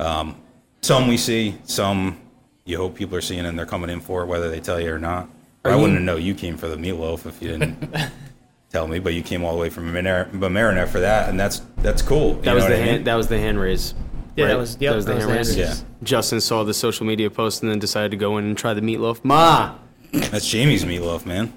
[0.00, 0.36] um,
[0.82, 2.18] some we see, some
[2.64, 4.92] you hope people are seeing and they're coming in for it, whether they tell you
[4.92, 5.28] or not.
[5.64, 7.94] I you- wouldn't know you came for the meatloaf if you didn't
[8.70, 11.60] tell me, but you came all the way from Marinette Marinette for that, and that's
[11.78, 12.34] that's cool.
[12.42, 13.94] That was the hand, that was the hand raise.
[14.36, 15.54] Yeah, that was- yep, that was the that hand the raise.
[15.56, 15.84] hand raise.
[16.02, 18.80] Justin saw the social media post and then decided to go in and try the
[18.80, 19.22] meatloaf.
[19.24, 19.74] Ma,
[20.12, 21.52] that's Jamie's meatloaf, man.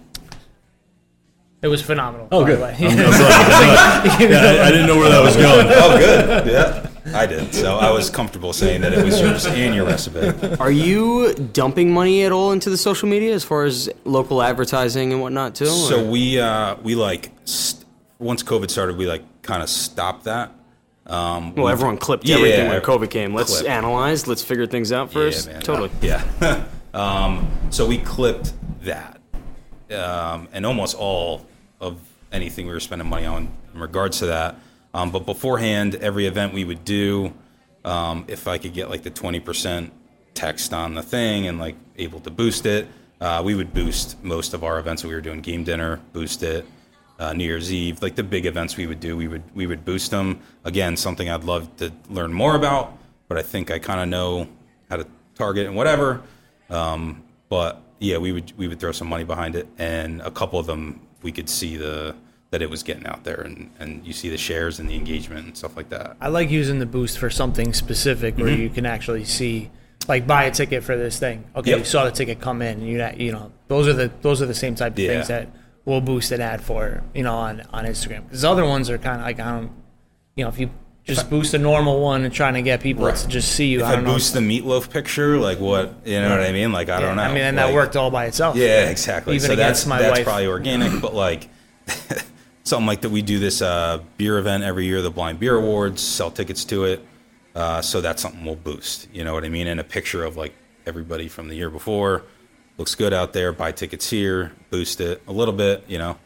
[1.62, 2.28] It was phenomenal.
[2.30, 2.60] Oh, by good.
[2.60, 2.76] the way.
[2.82, 4.22] I'm glad.
[4.22, 4.32] I'm.
[4.32, 5.68] Yeah, I, I didn't know where that was going.
[5.70, 6.48] Oh, good.
[6.52, 7.54] Yeah, I did.
[7.54, 10.56] So I was comfortable saying that it was yours and your recipe.
[10.58, 15.12] are you dumping money at all into the social media as far as local advertising
[15.12, 15.66] and whatnot too?
[15.66, 17.84] So or- we uh, we like st-
[18.20, 20.52] once COVID started, we like kind of stopped that.
[21.06, 23.34] Um, well, everyone clipped Yeah, everything when COVID came.
[23.34, 24.26] Let's analyze.
[24.26, 25.48] Let's figure things out first.
[25.48, 25.62] Yeah, man.
[25.62, 25.92] Totally.
[26.02, 26.66] Yeah.
[26.94, 29.20] um, so we clipped that,
[29.92, 31.46] um, and almost all
[31.82, 32.00] of
[32.32, 34.56] anything we were spending money on in regards to that.
[34.94, 37.34] Um, but beforehand, every event we would do,
[37.84, 39.92] um, if I could get like the twenty percent
[40.34, 42.88] text on the thing and like able to boost it,
[43.22, 45.04] uh, we would boost most of our events.
[45.04, 46.66] We were doing game dinner, boost it.
[47.20, 49.86] Uh, New Year's Eve, like the big events we would do, we would we would
[49.86, 50.40] boost them.
[50.64, 54.48] Again, something I'd love to learn more about, but I think I kind of know
[54.90, 56.22] how to target and whatever.
[56.70, 60.60] Um, but yeah, we would we would throw some money behind it, and a couple
[60.60, 62.16] of them we could see the
[62.54, 65.48] that it was getting out there, and and you see the shares and the engagement
[65.48, 66.16] and stuff like that.
[66.22, 68.62] I like using the boost for something specific where mm-hmm.
[68.62, 69.72] you can actually see,
[70.08, 71.46] like, buy a ticket for this thing.
[71.56, 71.80] Okay, Yep.
[71.80, 74.40] you saw the ticket come in, and you not- you know those are the those
[74.40, 75.08] are the same type of Yeah.
[75.16, 75.48] things that
[75.84, 78.24] we'll boost an ad for, you know, on on Instagram.
[78.26, 79.72] Because other ones are kind of like I don't,
[80.36, 80.70] you know, if you
[81.06, 83.16] just boost a normal one and trying to get people Right.
[83.16, 84.14] to just see you, If I I don't know.
[84.14, 86.72] boost the meatloaf picture, like what you know what I mean?
[86.72, 87.24] Like I don't know.
[87.24, 88.56] I mean, and that Like- worked all by itself.
[88.56, 89.38] Yeah, exactly.
[89.38, 90.26] Even so that's against my that's wife.
[90.28, 91.50] probably organic, but like
[92.64, 96.02] something like that, we do this uh, beer event every year, the Blind Beer Awards,
[96.02, 97.06] sell tickets to it.
[97.56, 99.08] Uh, so that's something we'll boost.
[99.14, 99.68] You know what I mean?
[99.68, 100.54] And a picture of like
[100.86, 102.24] everybody from the year before
[102.78, 103.52] looks good out there.
[103.54, 105.84] Buy tickets here, boost it a little bit.
[105.88, 106.18] You know,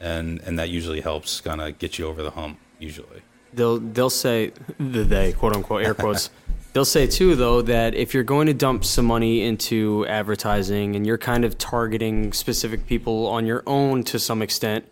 [0.00, 2.58] and and that usually helps kind of get you over the hump.
[2.78, 3.22] Usually,
[3.54, 6.30] They'll they'll say the they quote unquote air quotes.
[6.74, 11.06] they'll say too though that if you're going to dump some money into advertising and
[11.06, 14.84] you're kind of targeting specific people on your own to some extent,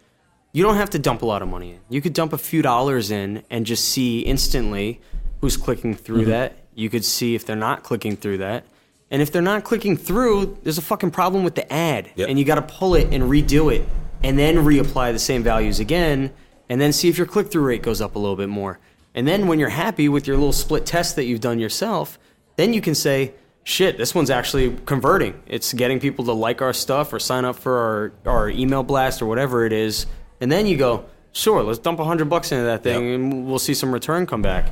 [0.52, 1.80] you don't have to dump a lot of money in.
[1.88, 5.00] You could dump a few dollars in and just see instantly
[5.40, 6.30] who's clicking through Mm-hmm.
[6.30, 6.56] that.
[6.74, 8.64] You could see if they're not clicking through that.
[9.10, 12.10] And if they're not clicking through, there's a fucking problem with the ad.
[12.14, 12.28] Yep.
[12.28, 13.86] And you got to pull it and redo it
[14.22, 16.32] and then reapply the same values again
[16.68, 18.78] and then see if your click through rate goes up a little bit more.
[19.14, 22.18] And then when you're happy with your little split test that you've done yourself,
[22.54, 23.32] then you can say,
[23.64, 25.42] shit, this one's actually converting.
[25.48, 29.20] It's getting people to like our stuff or sign up for our, our email blast
[29.20, 30.06] or whatever it is.
[30.40, 33.14] And then you go, sure, let's dump a hundred bucks into that thing Yep.
[33.14, 34.70] and we'll see some return come back.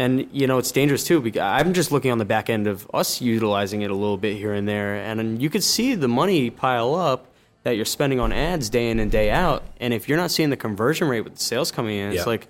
[0.00, 2.88] And you know it's dangerous too because I'm just looking on the back end of
[2.94, 6.06] us utilizing it a little bit here and there, and then you could see the
[6.06, 7.26] money pile up
[7.64, 9.64] that you're spending on ads day in and day out.
[9.80, 12.18] And if you're not seeing the conversion rate with the sales coming in, Yeah.
[12.18, 12.46] it's like,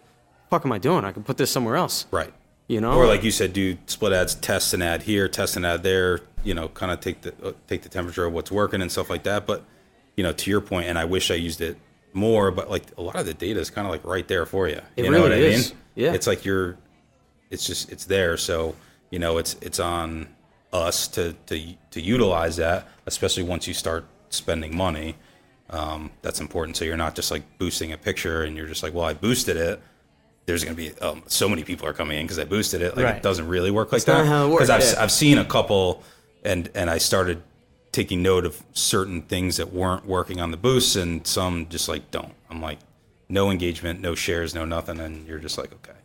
[0.50, 1.06] fuck am I doing?
[1.06, 2.04] I can put this somewhere else.
[2.10, 2.32] right?
[2.68, 5.64] You know, Or like you said, do split ads, test an ad here, test an
[5.64, 6.20] ad there.
[6.44, 9.08] You know, kind of take the uh, take the temperature of what's working and stuff
[9.08, 9.46] like that.
[9.46, 9.64] But
[10.16, 11.78] you know, to your point, and I wish I used it
[12.18, 14.68] more, but like a lot of the data is kind of like right there for
[14.68, 14.80] you.
[14.96, 15.70] It you know what I really is.
[15.70, 15.80] mean?
[15.94, 16.12] Yeah.
[16.12, 16.76] It's like you're,
[17.50, 18.36] it's just it's there.
[18.36, 18.74] So
[19.10, 20.28] you know, it's it's on
[20.72, 25.16] us to to to utilize that, especially once you start spending money.
[25.70, 26.76] Um, that's important.
[26.76, 29.56] So you're not just like boosting a picture and you're just like, well, I boosted
[29.56, 29.80] it.
[30.46, 32.96] There's going to be um, so many people are coming in because I boosted it.
[32.96, 33.16] Like Right.
[33.16, 34.50] it doesn't really work like not that.
[34.50, 35.02] Because I've, yeah.
[35.02, 36.02] I've seen a couple,
[36.42, 37.42] and and I started
[37.92, 42.10] taking note of certain things that weren't working on the boosts, and some just like
[42.10, 42.34] don't.
[42.50, 42.78] I'm like,
[43.28, 45.98] no engagement, no shares, no nothing, and you're just like, okay,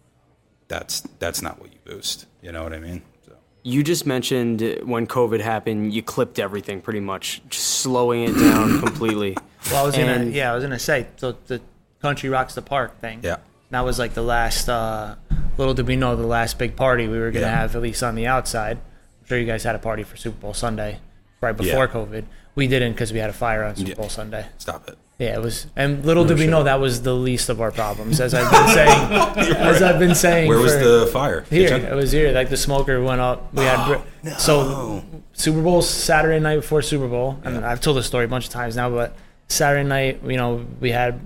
[0.68, 2.26] that's that's not what you boost.
[2.42, 3.02] You know what I mean?
[3.26, 8.34] So you just mentioned when COVID happened, you clipped everything pretty much, just slowing it
[8.34, 9.38] down completely.
[9.72, 11.62] Well, I was gonna, yeah, I was gonna say so the
[12.02, 13.20] country rocks the park thing.
[13.24, 13.38] Yeah.
[13.70, 14.70] That was like the last.
[14.70, 15.16] Uh,
[15.58, 17.60] little did we know the last big party we were gonna Yeah.
[17.62, 18.78] have, at least on the outside.
[18.78, 21.00] I'm sure you guys had a party for Super Bowl Sunday,
[21.44, 21.92] right before Yeah.
[21.94, 22.24] COVID.
[22.56, 23.96] We didn't because we had a fire on Super Yeah.
[23.96, 24.46] Bowl Sunday.
[24.58, 24.98] stop it.
[25.20, 25.68] Yeah, it was.
[25.76, 28.68] And little did we know that was the least of our problems, as I've been
[28.74, 29.56] saying.
[29.58, 30.50] as I've been saying.
[30.50, 31.46] Where was the fire?
[31.50, 31.86] here, Kitchen?
[31.86, 32.32] it was here.
[32.32, 33.54] Like the smoker went up.
[33.54, 37.40] We had oh, br- so Super Bowl Saturday night before Super Bowl.
[37.46, 39.16] I mean, I've told this story a bunch of times now, but
[39.48, 41.20] Saturday night, you know, we had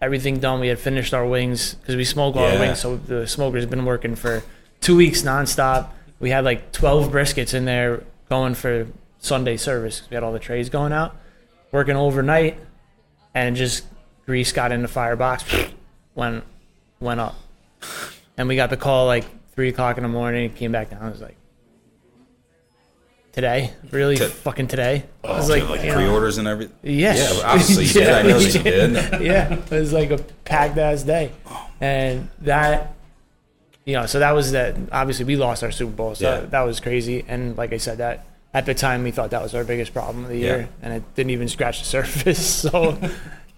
[0.00, 0.60] everything done.
[0.60, 2.78] We had finished our wings because we smoke all our wings.
[2.78, 4.42] So the smoker's been working for
[4.80, 5.88] two weeks nonstop.
[6.20, 8.86] We had like twelve briskets in there going for
[9.22, 10.02] Sunday service.
[10.10, 11.16] We had all the trays going out,
[11.70, 12.58] working overnight,
[13.34, 13.84] and just
[14.26, 15.44] grease got in the firebox,
[16.14, 16.44] went
[17.00, 17.34] went up,
[18.36, 20.44] and we got the call like three o'clock in the morning.
[20.44, 21.02] It came back down.
[21.02, 21.36] I was like,
[23.32, 25.04] today, really, To- fucking today.
[25.24, 26.76] Oh, I was Oh, like, like pre-orders and everything.
[26.82, 28.08] yeah, Yeah, obviously you did.
[28.08, 28.92] I know you did.
[29.22, 31.32] yeah, it was like a packed ass day,
[31.80, 32.94] and that,
[33.84, 34.76] you know, so that was that.
[34.90, 36.46] Obviously, we lost our Super Bowl, so Yeah.
[36.46, 37.24] that was crazy.
[37.26, 40.24] And like I said, that at the time we thought that was our biggest problem
[40.24, 40.66] of the year, Yeah.
[40.82, 42.62] and it didn't even scratch the surface.
[42.70, 42.98] So,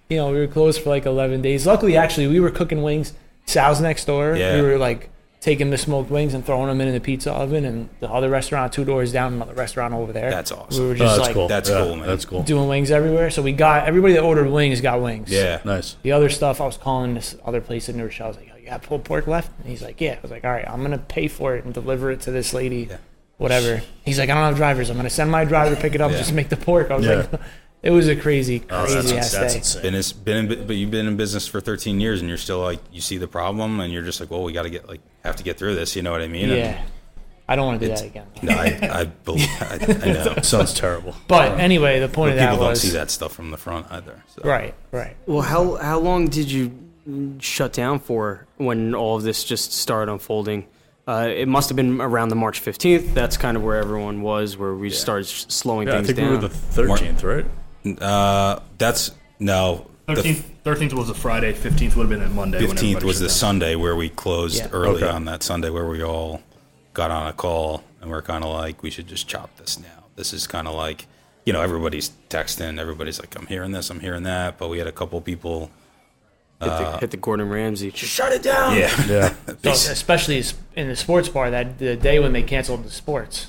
[0.08, 1.66] you know, we were closed for like 11 days.
[1.66, 3.14] Luckily, actually, we were cooking wings.
[3.46, 4.36] Sal's next door.
[4.36, 4.56] Yeah.
[4.56, 7.88] We were like taking the smoked wings and throwing them in the pizza oven, and
[8.00, 10.30] the other restaurant two doors down, another restaurant over there.
[10.30, 10.82] That's awesome.
[10.82, 11.48] We were Oh, just that's like cool.
[11.48, 12.06] That's Yeah, cool, man.
[12.06, 12.42] That's cool.
[12.42, 13.30] doing wings everywhere.
[13.30, 15.30] So we got everybody that ordered wings got wings.
[15.30, 15.60] Yeah.
[15.64, 15.96] Nice.
[16.02, 18.26] The other stuff, I was calling this other place in New Rochelle.
[18.26, 20.30] I was like, "Oh, you got pulled pork left?" And he's like, "Yeah." I was
[20.30, 22.96] like, "All right, I'm gonna pay for it and deliver it to this lady, Yeah.
[23.38, 24.90] Whatever." He's like, "I don't have drivers.
[24.90, 26.18] I'm gonna send my driver to pick it up, Yeah.
[26.18, 27.26] just make the pork." I was Yeah.
[27.30, 27.40] like,
[27.82, 29.82] "It was a crazy, Oh, crazy that's, ass that's day." insane.
[29.82, 32.60] Been, is, been in, but you've been in business for 13 years and you're still
[32.60, 35.00] like, you see the problem and you're just like, well, we got to get like,
[35.24, 35.94] have to get through this.
[35.96, 36.50] You know what I mean?
[36.50, 36.82] And- Yeah,
[37.46, 38.26] I don't want to do that again.
[38.42, 40.36] no, I, I believe, I, I know.
[40.42, 41.14] Sounds terrible.
[41.28, 43.58] But anyway, the point But of that people don't was see that stuff from the
[43.58, 44.22] front either.
[44.34, 44.42] So.
[44.48, 45.14] right, right.
[45.26, 46.72] Well, how how long did you
[47.40, 50.66] shut down for when all of this just started unfolding?
[51.06, 53.12] Uh, it must have been around the March 15th.
[53.12, 56.18] That's kind of where everyone was, where we started s- slowing Yeah, I things think
[56.18, 56.30] down.
[56.30, 58.00] we were the 13th, right?
[58.02, 59.86] Uh, that's no.
[60.06, 61.52] The Thirteenth, thirteenth was a Friday.
[61.52, 62.58] Fifteenth would have been a Monday.
[62.58, 63.34] when 15th everybody was shut the down.
[63.36, 64.68] Sunday where we closed Yeah.
[64.72, 65.08] early Okay.
[65.08, 66.42] on that Sunday where we all
[66.94, 70.04] got on a call and we're kind of like, we should just chop this now.
[70.16, 71.06] This is kind of like,
[71.44, 74.58] you know, everybody's texting, everybody's like, I'm hearing this, I'm hearing that.
[74.58, 75.70] But we had a couple people.
[76.64, 77.90] Hit, the, uh, hit the Gordon Ramsay.
[77.92, 78.76] Shut it down.
[78.76, 78.90] Yeah.
[79.08, 79.34] Yeah.
[79.74, 80.42] So, especially
[80.76, 83.48] in the sports bar that the day when they canceled the sports,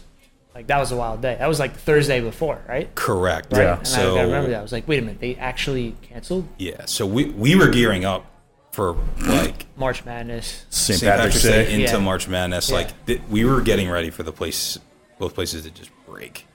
[0.53, 1.35] like that was a wild day.
[1.37, 2.93] That was like Thursday before, right?
[2.95, 3.51] Correct.
[3.51, 3.63] Right?
[3.63, 3.77] Yeah.
[3.79, 4.59] And So I, I remember that.
[4.59, 6.85] I was like, wait a minute, they actually canceled Yeah.
[6.85, 8.25] So we we were gearing up
[8.71, 10.65] for like March Madness.
[10.69, 10.99] St.
[10.99, 11.11] St.
[11.11, 11.73] Patrick's Day.
[11.73, 11.97] into Yeah.
[11.99, 12.69] March Madness.
[12.69, 12.75] Yeah.
[12.77, 14.77] Like th- we were getting ready for the place,
[15.19, 16.45] both places to just break,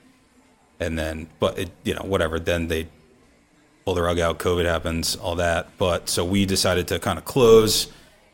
[0.79, 2.39] and then, but it, you know, whatever.
[2.39, 2.89] Then they
[3.91, 4.39] pull the rug out.
[4.39, 5.77] COVID happens, all that.
[5.77, 7.89] But so we decided to kind of close,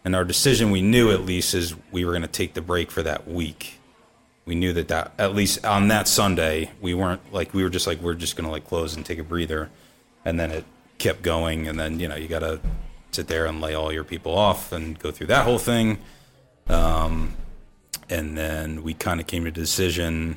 [0.05, 2.91] and our decision, we knew at least, is we were going to take the break
[2.91, 3.79] for that week.
[4.45, 7.87] We knew that that at least on that Sunday, we weren't like we were just
[7.87, 9.71] like we're just going to like close and take a breather,
[10.27, 10.67] and then it
[10.99, 12.61] kept going, and then you know you got to
[13.13, 15.97] sit there and lay all your people off and go through that whole thing.
[16.69, 17.35] Um,
[18.11, 20.37] and then we kind of came to a decision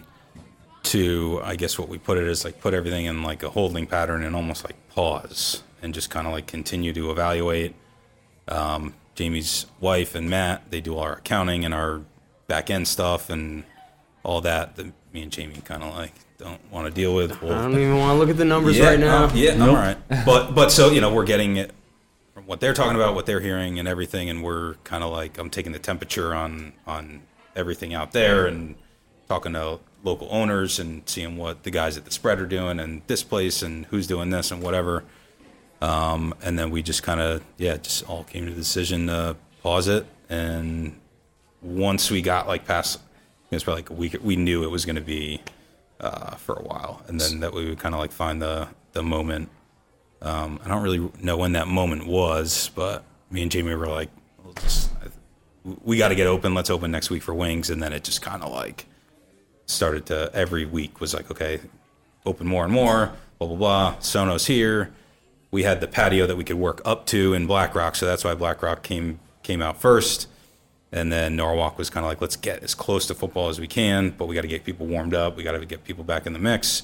[0.83, 3.85] to, I guess what we put it is like put everything in like a holding
[3.85, 7.73] pattern and almost like pause and just kind of like continue to evaluate.
[8.49, 12.01] Um, Jamie's wife and Matt, they do our accounting and our
[12.47, 13.63] back end stuff and
[14.23, 17.31] all that that me and Jamie kind of like don't want to deal with.
[17.43, 19.25] I don't even want to look at the numbers yeah, right now.
[19.25, 19.97] uh, yeah, all right.
[20.25, 21.71] But but so you know we're getting it
[22.33, 25.37] from what they're talking about, what they're hearing, and everything, and we're kind of like
[25.37, 27.21] I'm taking the temperature on on
[27.55, 28.75] everything out there and
[29.29, 33.01] talking to local owners and seeing what the guys at the spread are doing and
[33.07, 35.03] this place and who's doing this and whatever.
[35.81, 39.35] Um, and then we just kind of yeah, just all came to the decision to
[39.61, 40.05] pause it.
[40.29, 40.99] And
[41.61, 42.99] once we got like past,
[43.51, 44.15] it was probably like a week.
[44.21, 45.41] We knew it was going to be
[45.99, 49.03] uh, for a while, and then that we would kind of like find the the
[49.03, 49.49] moment.
[50.21, 54.09] Um, I don't really know when that moment was, but me and Jamie were like,
[54.43, 54.91] we'll just,
[55.83, 56.53] "We got to get open.
[56.53, 58.85] Let's open next week for wings." And then it just kind of like
[59.69, 61.59] started to every week was like, okay,
[62.25, 63.11] open more and more.
[63.37, 63.95] Blah blah blah.
[63.99, 64.91] Sonos here.
[65.51, 68.23] We had the patio that we could work up to in Black Rock, so that's
[68.23, 70.27] why Black Rock came came out first.
[70.91, 73.67] And then Norwalk was kind of like, let's get as close to football as we
[73.67, 75.37] can, but we got to get people warmed up.
[75.37, 76.81] We got to get people back in the mix.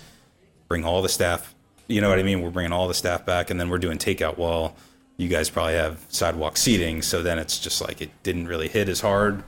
[0.68, 1.56] Bring all the staff.
[1.88, 2.44] You know what I mean?
[2.44, 4.76] We're bringing all the staff back, and then we're doing takeout while
[5.18, 7.02] you guys probably have sidewalk seating.
[7.02, 9.44] So then it's just like it didn't really hit as hard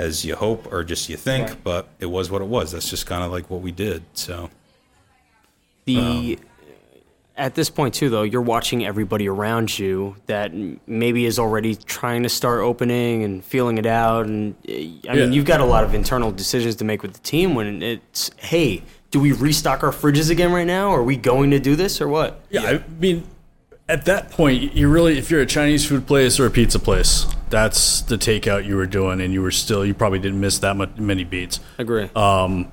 [0.00, 1.64] as you hope or just you think, Right.
[1.64, 2.72] but it was what it was.
[2.72, 4.02] That's just kind of like what we did.
[4.14, 4.50] So
[5.86, 6.38] The
[7.36, 10.52] at this point too, though, you're watching everybody around you that
[10.86, 14.26] maybe is already trying to start opening and feeling it out.
[14.26, 14.74] And uh, I
[15.04, 15.14] Yeah.
[15.14, 17.54] mean, you've got a lot of internal decisions to make with the team.
[17.54, 20.90] When it's, hey, do we restock our fridges again right now?
[20.90, 22.40] Are we going to do this or what?
[22.50, 23.26] Yeah, I mean,
[23.90, 27.26] at that point, you really, if you're a Chinese food place or a pizza place,
[27.48, 30.76] that's the takeout you were doing, and you were still, you probably didn't miss that
[30.76, 31.58] much, many beats.
[31.76, 32.08] Agree.
[32.14, 32.70] Um,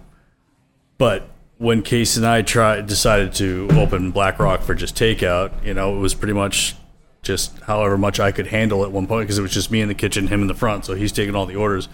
[1.00, 5.74] but when Case and I tried, decided to open Black Rock for just takeout, you
[5.74, 6.76] know, it was pretty much
[7.24, 9.88] just however much I could handle at one point because it was just me in
[9.88, 10.86] the kitchen, him in the front.
[10.86, 11.90] So he's taking all the orders,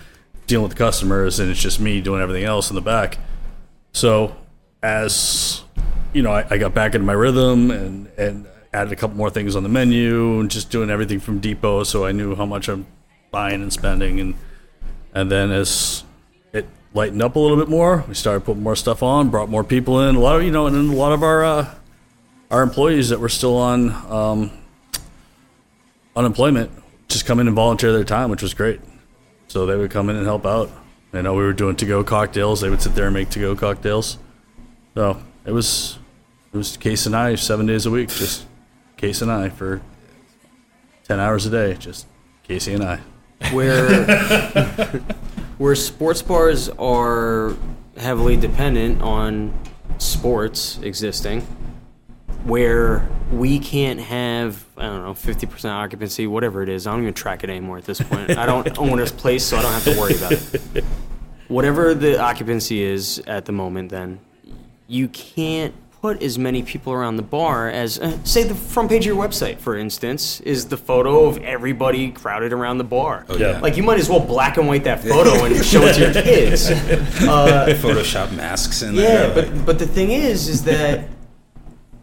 [0.47, 3.17] dealing with the customers, and it's just me doing everything else in the back.
[3.93, 4.35] So
[4.83, 5.63] as
[6.11, 9.29] you know, I, I got back into my rhythm, and and added a couple more
[9.29, 12.67] things on the menu and just doing everything from depot so I knew how much
[12.67, 12.85] I'm
[13.31, 14.35] buying and spending and
[15.13, 16.03] and then as
[16.53, 19.63] it lightened up a little bit more, we started putting more stuff on, brought more
[19.63, 20.15] people in.
[20.15, 21.75] A lot of you know, and then a lot of our uh,
[22.49, 24.51] our employees that were still on um,
[26.15, 26.71] unemployment
[27.07, 28.81] just come in and volunteer their time, which was great.
[29.47, 30.71] So they would come in and help out.
[31.13, 32.61] I know we were doing to go cocktails.
[32.61, 34.17] They would sit there and make to go cocktails.
[34.95, 35.99] So it was
[36.51, 38.47] it was Case and I seven days a week, just
[38.97, 39.81] Case and I for
[41.03, 42.07] ten hours a day, just
[42.43, 42.99] Casey and I.
[43.51, 44.05] where
[45.57, 47.55] where sports bars are
[47.97, 49.53] heavily dependent on
[49.97, 51.41] sports existing
[52.45, 57.13] where we can't have I don't know 50% occupancy whatever it is I don't even
[57.13, 59.83] track it anymore at this point I don't own this place so I don't have
[59.85, 60.83] to worry about it
[61.47, 64.19] whatever the occupancy is at the moment then
[64.87, 65.73] you can't
[66.03, 69.25] put as many people around the bar as uh, say the front page of your
[69.25, 73.57] website for instance is the photo of everybody crowded around the bar Oh, yeah.
[73.61, 76.11] like you might as well black and white that photo and show it to your
[76.13, 79.33] kids uh, Photoshop masks in yeah there.
[79.33, 81.07] but but the thing is is that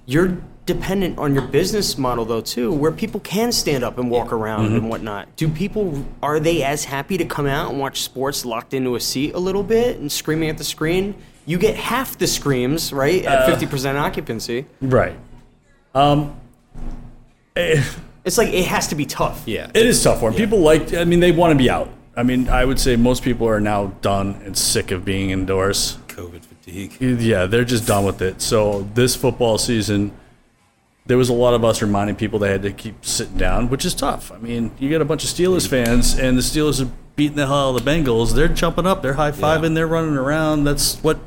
[0.06, 4.32] you're dependent on your business model though too where people can stand up and walk
[4.32, 4.76] around Mm-hmm.
[4.76, 8.72] and whatnot do people are they as happy to come out and watch sports locked
[8.72, 11.14] into a seat a little bit and screaming at the screen
[11.46, 13.56] you get half the screams right at Uh.
[13.56, 15.14] 50% occupancy Right.
[15.94, 16.34] Um,
[17.56, 17.82] eh,
[18.24, 19.70] it's like it has to be tough yeah.
[19.74, 20.34] it is tough for 'em.
[20.34, 20.94] People like.
[20.94, 21.88] I mean, they want to be out.
[22.16, 25.96] I mean, I would say most people are now done and sick of being indoors.
[26.08, 26.96] COVID fatigue.
[27.00, 28.42] Yeah, they're just done with it.
[28.42, 30.12] So this football season,
[31.06, 33.84] there was a lot of us reminding people they had to keep sitting down, which
[33.84, 34.30] is tough.
[34.30, 37.46] I mean, you get a bunch of Steelers fans, and the Steelers are beating the
[37.46, 38.34] hell out of the Bengals.
[38.34, 39.74] They're jumping up, they're high fiving, Yeah.
[39.76, 40.64] they're running around.
[40.64, 41.18] That's what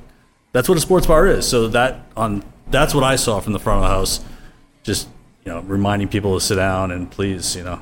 [0.54, 1.46] that's what a sports bar is.
[1.48, 4.22] So that on that's what I saw from the front of the house.
[4.84, 5.10] Just
[5.46, 7.82] you know, reminding people to sit down and please, you know,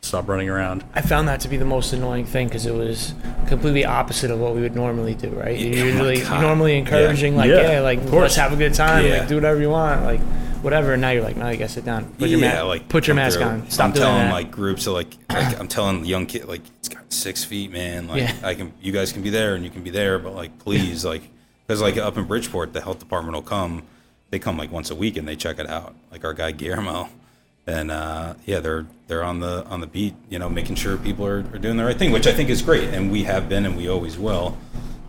[0.00, 0.82] stop running around.
[0.94, 3.14] I found that to be the most annoying thing because it was
[3.46, 5.58] completely opposite of what we would normally do, right?
[5.58, 8.22] You're Yeah, oh my usually normally encouraging, like, Yeah, yeah, like, of course.
[8.22, 9.18] let's have a good time, Yeah.
[9.20, 10.20] like, do whatever you want, like,
[10.62, 10.94] whatever.
[10.94, 12.06] And now you're like, no, you gotta sit down.
[12.18, 13.48] Put your, yeah, ma- like put your mask through.
[13.48, 13.70] on.
[13.70, 14.32] Stop I'm doing telling that.
[14.32, 18.08] like groups of like, like I'm telling young kid like it's got six feet, man.
[18.08, 18.34] Like Yeah.
[18.42, 21.04] I can, you guys can be there and you can be there, but like please,
[21.04, 21.22] like
[21.72, 23.82] because like up in Bridgeport, the health department will come.
[24.28, 25.94] They come like once a week and they check it out.
[26.10, 27.08] Like our guy Guillermo,
[27.66, 31.24] and uh, yeah, they're they're on the on the beat, you know, making sure people
[31.24, 33.64] are, are doing the right thing, which I think is great, and we have been
[33.64, 34.58] and we always will.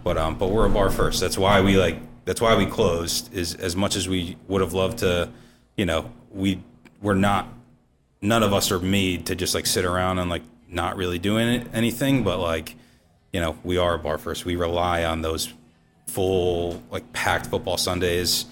[0.06, 1.20] But um, but we're a bar first.
[1.20, 1.98] That's why we like.
[2.24, 3.34] That's why we closed.
[3.34, 5.28] Is as much as we would have loved to,
[5.76, 6.62] you know, we
[7.02, 7.50] we're not.
[8.22, 11.68] None of us are made to just like sit around and like not really doing
[11.74, 12.24] anything.
[12.24, 12.76] But like,
[13.34, 14.46] you know, we are a bar first.
[14.46, 15.54] We rely on those
[16.14, 18.46] full like packed football Sundays,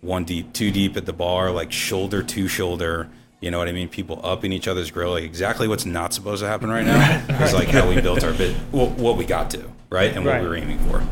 [0.00, 3.08] one deep, two deep at the bar, like shoulder to shoulder.
[3.40, 3.88] You know what I mean?
[3.88, 7.24] People up in each other's grill, like exactly what's not supposed to happen right now
[7.44, 10.32] is like how we built our bit, well, what we got to, right, and what
[10.32, 10.42] Right.
[10.42, 11.02] we were aiming for.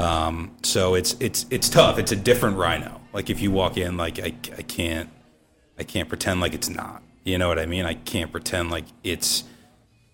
[0.00, 1.98] Um, so it's it's it's tough.
[1.98, 3.00] It's a different Rhino.
[3.12, 5.08] Like if you walk in, like I, I can't
[5.78, 7.02] I can't pretend like it's not.
[7.24, 7.84] You know what I mean?
[7.84, 9.44] I can't pretend like it's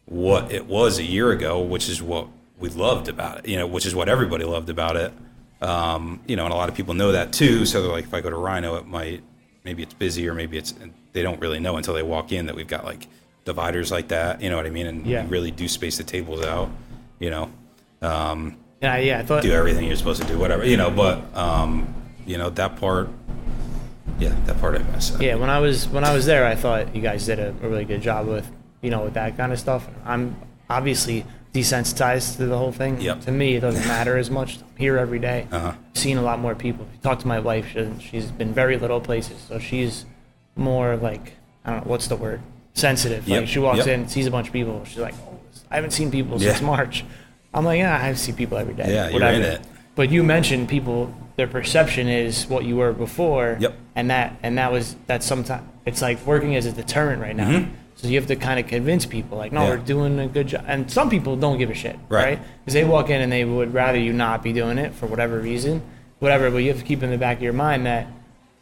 [0.07, 2.28] what it was a year ago, which is what
[2.59, 3.49] we loved about it.
[3.49, 5.13] You know, which is what everybody loved about it.
[5.61, 7.65] Um, you know, and a lot of people know that too.
[7.67, 9.23] So they're like, if I go to Rhino, it might
[9.65, 10.75] maybe it's busy or maybe it's
[11.13, 13.07] they don't really know until they walk in that we've got like
[13.45, 14.43] dividers like that.
[14.43, 14.87] You know what I mean?
[14.87, 15.25] And Yeah.
[15.25, 16.71] we really do space the tables out.
[17.19, 17.51] You know,
[18.03, 19.19] um, yeah, yeah.
[19.21, 20.67] I thought do everything you're supposed to do, whatever.
[20.67, 21.93] You know, but um,
[22.27, 23.09] you know that part.
[24.19, 25.17] Yeah, that part I miss.
[25.19, 27.69] Yeah, when I was when I was there, I thought you guys did a, a
[27.69, 28.49] really good job with
[28.83, 29.89] you know with that kind of stuff.
[30.05, 30.37] I'm
[30.69, 31.25] obviously
[31.55, 33.01] desensitized to the whole thing.
[33.01, 33.23] Yep.
[33.23, 34.59] To me, it doesn't matter as much.
[34.59, 35.47] I'm here every day.
[35.51, 35.73] Uh-huh.
[35.95, 36.85] Seen a lot more people.
[36.91, 40.05] If you talk to my wife, she, she's been very little places, so she's
[40.57, 41.35] more like
[41.65, 42.41] I don't know what's the word
[42.75, 43.27] sensitive.
[43.27, 43.87] Yep, Like she walks yep.
[43.87, 45.39] in, sees a bunch of people, she's like, oh,
[45.71, 46.51] I haven't seen people Yeah.
[46.51, 47.05] since March.
[47.55, 48.93] I'm like, yeah, I see people every day.
[48.93, 49.61] Yeah, you're in it.
[49.95, 53.57] But you mentioned people their perception is what you were before.
[53.61, 53.75] Yep.
[53.95, 57.67] And that and that was that's sometimes it's like working as a deterrent right now.
[58.05, 59.63] So you have to kind of convince people like, no.
[59.63, 59.71] Yeah.
[59.71, 60.65] we're doing a good job.
[60.67, 62.25] And some people don't give a shit, Right.
[62.25, 62.41] right?
[62.61, 65.39] Because they walk in and they would rather you not be doing it for whatever
[65.41, 65.81] reason,
[66.19, 66.51] whatever.
[66.51, 68.07] But you have to keep in the back of your mind that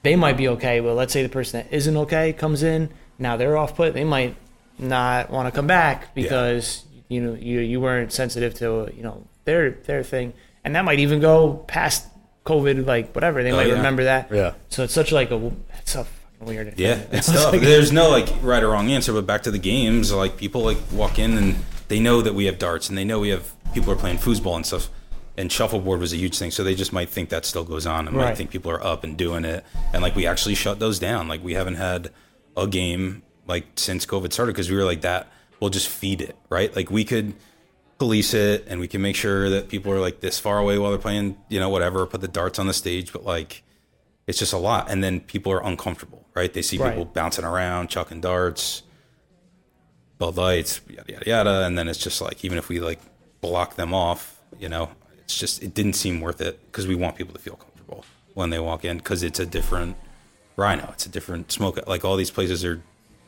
[0.05, 0.80] they might be okay.
[0.80, 2.90] Well, let's say the person that isn't okay comes in.
[3.18, 3.95] Now they're off put.
[3.95, 4.36] They might
[4.78, 9.26] not want to come back because you know you you weren't sensitive to you know
[9.45, 10.32] their their thing,
[10.64, 12.07] and that might even go past
[12.47, 13.43] COVID, like whatever.
[13.43, 13.74] They Oh, might yeah.
[13.74, 14.28] remember that.
[14.32, 14.53] Yeah.
[14.70, 16.07] So it's such like a it's fucking
[16.45, 16.78] weird.
[16.78, 17.53] Yeah, it's tough.
[17.53, 20.78] There's no like right or wrong answer, but back to the games, like people like
[20.93, 21.57] walk in and
[21.88, 24.57] they know that we have darts and they know we have people are playing foosball
[24.57, 24.88] and stuff.
[25.34, 28.07] And shuffleboard was a huge thing, so they just might think that still goes on
[28.07, 29.64] and might think people are up and doing it.
[29.95, 31.26] And like we actually shut those down.
[31.26, 32.11] Like we haven't had
[32.55, 35.32] a game like since COVID started because we were like that.
[35.59, 36.74] We'll just feed it, right?
[36.76, 37.32] Like we could
[37.99, 40.90] police it and we can make sure that people are like this far away while
[40.90, 42.05] they're playing, you know, whatever.
[42.05, 43.62] Put the darts on the stage, but like
[44.26, 46.53] it's just a lot, and then people are uncomfortable, right?
[46.53, 46.91] They see Right.
[46.91, 48.83] people bouncing around, chucking darts,
[50.18, 53.01] Bud Lights, yada yada yada, and then it's just like even if we like
[53.41, 57.16] block them off, you know, it's just it didn't seem worth it because we want
[57.16, 58.05] people to feel comfortable
[58.35, 59.97] when they walk in because it's a different
[60.57, 61.78] Rhino, it's a different smoke.
[61.89, 62.83] Like all these places are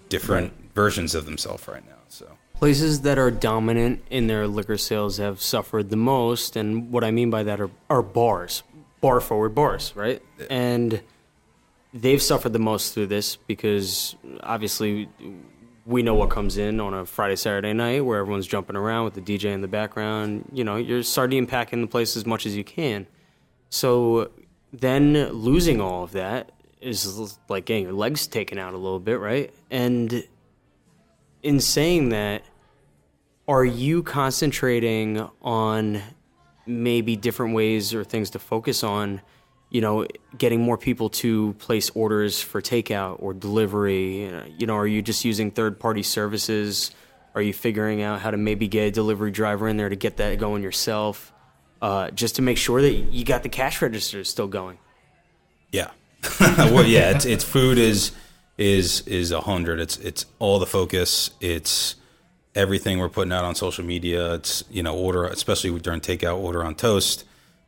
[0.09, 1.97] different versions of themselves right now.
[2.09, 7.03] So Places that are dominant in their liquor sales have suffered the most, and what
[7.03, 8.63] I mean by that are, are bars,
[9.01, 10.23] bar forward bars, right?
[10.49, 11.01] And
[11.95, 15.09] they've suffered the most through this because obviously
[15.87, 19.15] we know what comes in on a Friday, Saturday night where everyone's jumping around with
[19.15, 20.45] the DJ in the background.
[20.53, 23.07] You know, you're sardine packing the place as much as you can.
[23.71, 24.31] So
[24.73, 29.21] then losing all of that is like getting your legs taken out a little bit,
[29.21, 29.55] right?
[29.71, 30.25] And
[31.43, 32.43] in saying that,
[33.47, 36.03] are you concentrating on
[36.67, 39.21] maybe different ways or things to focus on?
[39.75, 40.07] You know,
[40.39, 44.23] getting more people to place orders for takeout or delivery.
[44.57, 46.93] You know, are you just using third-party services?
[47.35, 50.19] Are you figuring out how to maybe get a delivery driver in there to get
[50.19, 51.33] that going yourself,
[51.83, 54.79] uh, just to make sure that you got the cash register still going?
[55.73, 55.91] Yeah,
[56.41, 57.11] well, yeah.
[57.11, 58.13] It's it's food is
[58.57, 59.81] is is a hundred.
[59.81, 61.33] It's it's all the focus.
[61.41, 61.97] It's
[62.55, 64.35] everything we're putting out on social media.
[64.35, 67.25] It's you know order, especially during takeout order on Toast.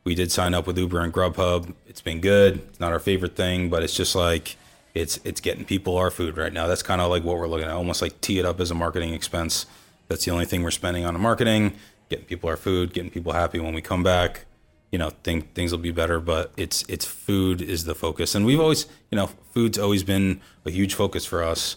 [0.06, 1.74] We did sign up with Uber and Grubhub.
[1.88, 2.60] It's been good.
[2.68, 4.56] It's not our favorite thing, but it's just like
[4.94, 6.68] it's it's getting people our food right now.
[6.68, 7.74] That's kind of like what we're looking at.
[7.74, 9.66] Almost like tee it up as a marketing expense.
[10.06, 11.74] That's the only thing we're spending on the marketing.
[12.08, 14.44] Getting people our food, getting people happy when we come back
[14.92, 18.46] you know think things will be better but it's it's food is the focus and
[18.46, 21.76] we've always you know food's always been a huge focus for us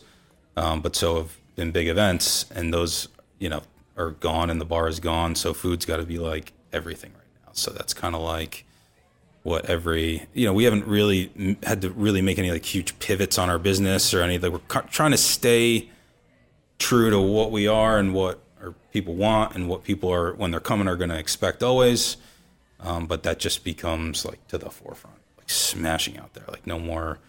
[0.55, 3.07] um, but so have been big events and those
[3.39, 3.63] you know
[3.97, 7.11] are gone and the bar is gone so food's got to be like everything
[7.60, 8.66] so that's kind of like
[9.43, 13.38] what every you know we haven't really had to really make any like huge pivots
[13.38, 15.89] on our business or anything we're trying to stay
[16.78, 20.51] true to what we are and what our people want and what people are when
[20.51, 22.18] they're coming are going to expect always
[22.82, 26.80] um, but that just becomes like to the forefront, like smashing out there, like no
[26.80, 27.20] more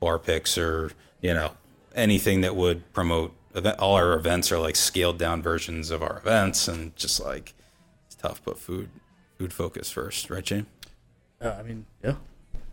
[0.00, 1.52] bar picks or you know
[1.94, 3.34] anything that would promote.
[3.54, 3.78] Event.
[3.78, 7.54] All our events are like scaled down versions of our events, and just like
[8.06, 8.42] it's tough.
[8.44, 8.88] But food,
[9.38, 10.66] food focus first, right, James?
[11.40, 12.14] Uh, I mean, yeah.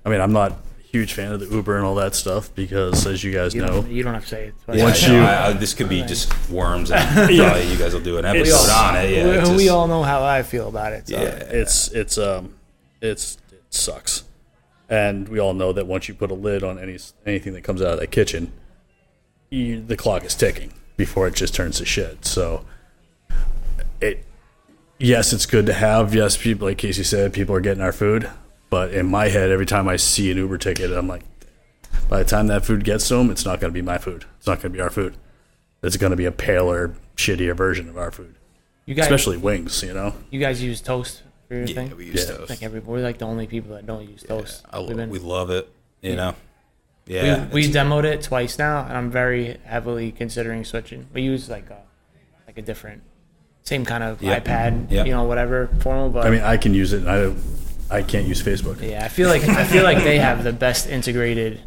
[0.06, 3.06] I mean, I'm not a huge fan of the Uber and all that stuff because,
[3.06, 4.56] as you guys You know, don't, you don't have to say it.
[4.66, 7.08] But Yeah, Once you- I, I, this could be just worms, and
[7.38, 9.10] probably you guys will do an episode It's- on it.
[9.12, 11.08] Yeah, it's we, we all know how I feel about it.
[11.08, 11.16] So.
[11.16, 11.30] Yeah.
[11.30, 12.56] it's it's um
[13.02, 14.24] it's it sucks,
[14.90, 17.82] and we all know that once you put a lid on any anything that comes
[17.82, 18.52] out of that kitchen,
[19.50, 22.26] you, the clock is ticking before it just turns to shit.
[22.26, 22.66] So,
[24.00, 24.24] it
[25.02, 26.14] yes, it's good to have.
[26.16, 28.30] Yes, people like Casey said, people are getting our food,
[28.70, 31.24] but in my head, every time I see an Uber ticket, I'm like,
[32.10, 34.26] by the time that food gets to them, it's not going to be my food.
[34.38, 35.16] It's not going to be our food.
[35.84, 38.36] It's going to be a paler, shittier version of our food,
[38.86, 39.82] You guys, especially wings.
[39.84, 40.14] You know.
[40.30, 41.98] you guys use toast for your yeah, thing.
[41.98, 42.38] we use Yeah.
[42.38, 42.50] toast.
[42.50, 44.64] like every, we're like the only people that don't use toast.
[44.72, 45.70] I lo- We've been- we love it.
[46.02, 46.36] You know.
[47.06, 47.48] Yeah.
[47.48, 51.08] we, we demoed it twice now, and I'm very heavily considering switching.
[51.14, 51.82] We use like a
[52.48, 53.02] like a different,
[53.64, 54.40] same kind of Yeah.
[54.40, 55.06] iPad, Yeah.
[55.06, 56.10] you know, whatever formal.
[56.10, 57.08] But I mean, I can use it.
[57.08, 57.32] I
[57.94, 58.82] I can't use Facebook.
[58.82, 61.60] yeah, I feel like I feel like they have the best integrated,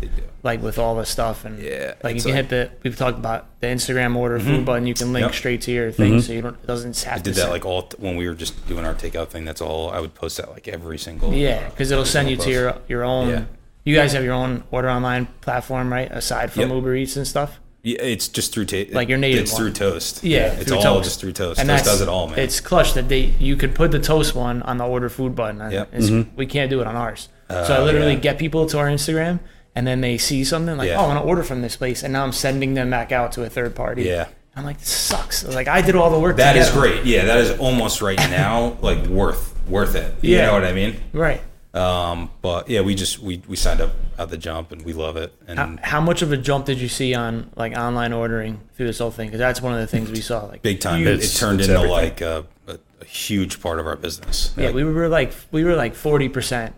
[0.43, 3.19] like with all the stuff and Yeah, like you can like- hit the we've talked
[3.19, 4.65] about the Instagram order food mm-hmm.
[4.65, 4.87] button.
[4.87, 5.35] You can link Yep.
[5.35, 6.21] straight to your thing, mm-hmm.
[6.21, 7.23] so you don't it doesn't have I to.
[7.25, 9.45] did that send- like all when we were just doing our takeout thing.
[9.45, 11.33] That's all I would post that like every single.
[11.35, 13.29] yeah, uh, because it'll send you to your your own.
[13.29, 13.45] Yeah.
[13.85, 16.11] You guys have your own order online platform, right?
[16.11, 16.71] Aside from Yep.
[16.71, 17.61] Uber Eats and stuff.
[17.85, 19.61] Yeah, it's just through ta- Like your native It's one.
[19.63, 20.25] through Toast.
[20.25, 21.05] Yeah, it's all Toast.
[21.05, 21.61] just through Toast.
[21.61, 22.39] And Toast does it all, man.
[22.39, 25.61] It's clutch that they you could put the toast one on the order food button.
[25.61, 25.89] and Yep.
[25.93, 26.35] it's- mm-hmm.
[26.35, 27.29] We can't do it on ours.
[27.51, 28.21] Uh, so I literally yeah.
[28.21, 29.39] get people to our Instagram,
[29.75, 30.99] and then they see something like, Yeah.
[30.99, 33.33] "Oh, I want to order from this place," and now I'm sending them back out
[33.33, 34.05] to a third party.
[34.05, 35.45] yeah, I'm like, this sucks.
[35.45, 36.39] Like I did all the work.
[36.39, 37.05] that is great.
[37.05, 40.15] Yeah, that is almost right now like worth worth it.
[40.23, 40.47] You Yeah.
[40.47, 40.97] know what I mean?
[41.13, 41.43] Right.
[41.75, 45.17] Um, but yeah, we just we we signed up at the jump and we love
[45.17, 45.35] it.
[45.49, 48.87] And How, how much of a jump did you see on like online ordering through
[48.87, 49.27] this whole thing?
[49.27, 50.45] Because that's one of the things we saw.
[50.45, 51.91] Like big time, it, it turned into everything.
[51.91, 54.55] like a, a, a huge part of our business.
[54.57, 56.75] Yeah, Like, we were like we were like forty percent.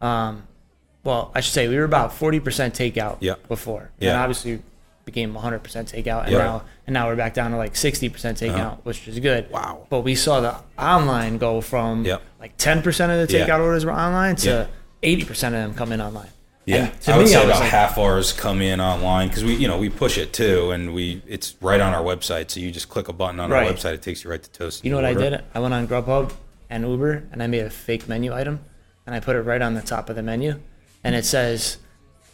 [0.00, 0.44] Um,
[1.02, 3.16] well, I should say we were about forty percent takeout.
[3.20, 3.34] Yeah.
[3.48, 4.22] Before, and Yeah.
[4.22, 4.62] obviously
[5.04, 6.38] became one hundred percent takeout, and Yeah.
[6.38, 8.76] now and now we're back down to like sixty percent takeout, Uh-huh.
[8.84, 9.50] which is good.
[9.50, 9.86] Wow.
[9.90, 12.22] But we saw the online go from Yep.
[12.40, 13.46] like ten percent of the Yeah.
[13.46, 14.66] takeout orders were online to Yeah.
[15.02, 16.28] eighty percent of them come in online.
[16.66, 19.28] Yeah, And to I would me, say I about like- half ours come in online
[19.28, 22.50] because we, you know, we push it too, and we it's right on our website.
[22.50, 23.66] So you just click a button on Right.
[23.68, 24.82] our website, it takes you right to Toast.
[24.82, 25.42] You know what I did?
[25.54, 26.32] I went on Grubhub
[26.70, 28.60] and Uber and I made a fake menu item
[29.06, 30.58] and I put it right on the top of the menu
[31.04, 31.76] and it says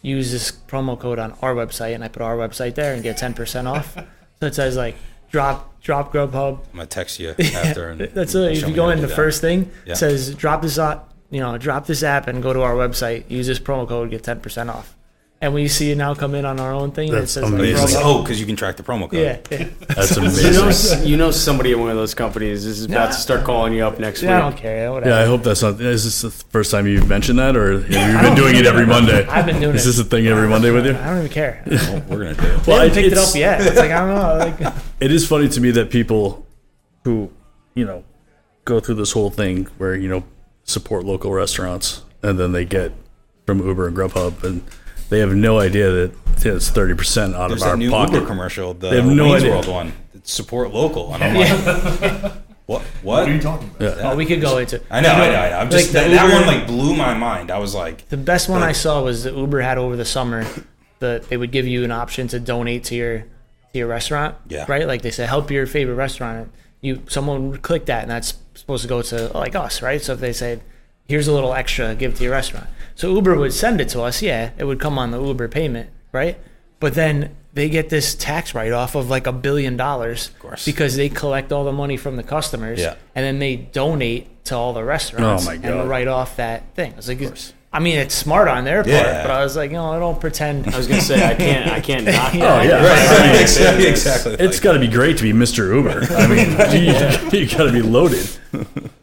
[0.01, 3.17] use this promo code on our website and I put our website there and get
[3.17, 3.93] 10% off.
[4.39, 4.95] so it says like
[5.29, 6.59] drop drop Grubhub.
[6.71, 7.89] I'm gonna text you after.
[7.89, 8.57] And That's it.
[8.57, 9.15] If you go in the that.
[9.15, 9.93] first thing, Yeah.
[9.93, 13.29] it says drop this app, you know, drop this app and go to our website,
[13.29, 14.95] use this promo code, get 10% off.
[15.43, 17.83] And we see it now come in on our own thing, That's it says amazing.
[17.83, 19.13] It's like, oh, because you can track the promo code.
[19.13, 19.69] yeah, yeah.
[19.87, 20.21] That's You
[20.51, 21.07] know, amazing.
[21.07, 23.97] you know somebody at one of those companies is about to start calling you up
[23.97, 24.55] next Yeah, I week.
[24.57, 24.91] don't care.
[24.91, 25.09] Whatever.
[25.15, 25.81] Yeah, I hope that's not.
[25.81, 28.67] Is this the first time you've mentioned that, or have you have been doing it
[28.67, 29.25] every Monday?
[29.25, 29.89] I've been doing Is it.
[29.89, 30.93] this a thing every Monday with you?
[30.95, 31.63] I don't even care.
[31.71, 32.67] Well, we're gonna do it.
[32.67, 33.61] Well, I haven't picked it up yet.
[33.61, 34.15] It's like I don't
[34.61, 34.67] know.
[34.67, 36.45] Like, it is funny to me that people
[37.03, 37.31] who,
[37.73, 38.03] you know,
[38.65, 40.23] go through this whole thing where you know
[40.65, 42.91] support local restaurants and then they get
[43.47, 44.63] from Uber and Grubhub and
[45.11, 46.11] they have no idea that
[46.43, 48.13] it's thirty percent out There's of our that new pocket.
[48.15, 49.51] Uber commercial, the They have no Wayne's idea.
[49.53, 49.93] World one.
[50.15, 52.21] It's support local, and I'm like,
[52.65, 52.81] what?
[52.81, 52.81] What?
[53.03, 53.97] What are you talking about?
[53.97, 54.11] Yeah.
[54.11, 54.81] oh, we could go into.
[54.89, 55.57] I know, I know, I know.
[55.57, 57.51] I'm just Like the that, that one like blew my mind.
[57.51, 60.45] I was like, The best one I saw was that Uber had over the summer.
[60.99, 63.25] That they would give you an option to donate to your to
[63.79, 64.35] your restaurant.
[64.47, 64.65] Yeah.
[64.67, 64.87] Right.
[64.87, 66.51] Like they said, help your favorite restaurant.
[66.79, 70.01] You someone would click that, and that's supposed to go to like us, right?
[70.01, 70.61] So if they said,
[71.11, 74.21] "Here's a little extra, give to your restaurant," so Uber would send it to us.
[74.21, 76.37] Yeah, it would come on the Uber payment, right?
[76.79, 80.31] But then they get this tax write off of like a billion dollars
[80.65, 82.95] because they collect all the money from the customers Yeah.
[83.13, 86.93] and then they donate to all the restaurants Oh, my and write off that thing.
[86.97, 87.21] It's like,
[87.73, 89.21] I mean, it's smart on their part, Yeah.
[89.21, 90.73] but I was like, you know, I don't pretend.
[90.73, 93.87] I was gonna say I can't I can't knock Oh yeah, right, exactly.
[93.87, 94.33] exactly.
[94.39, 95.75] it's got to be great to be Mr.
[95.75, 96.05] Uber.
[96.15, 96.49] I mean,
[97.33, 98.27] you, you got to be loaded.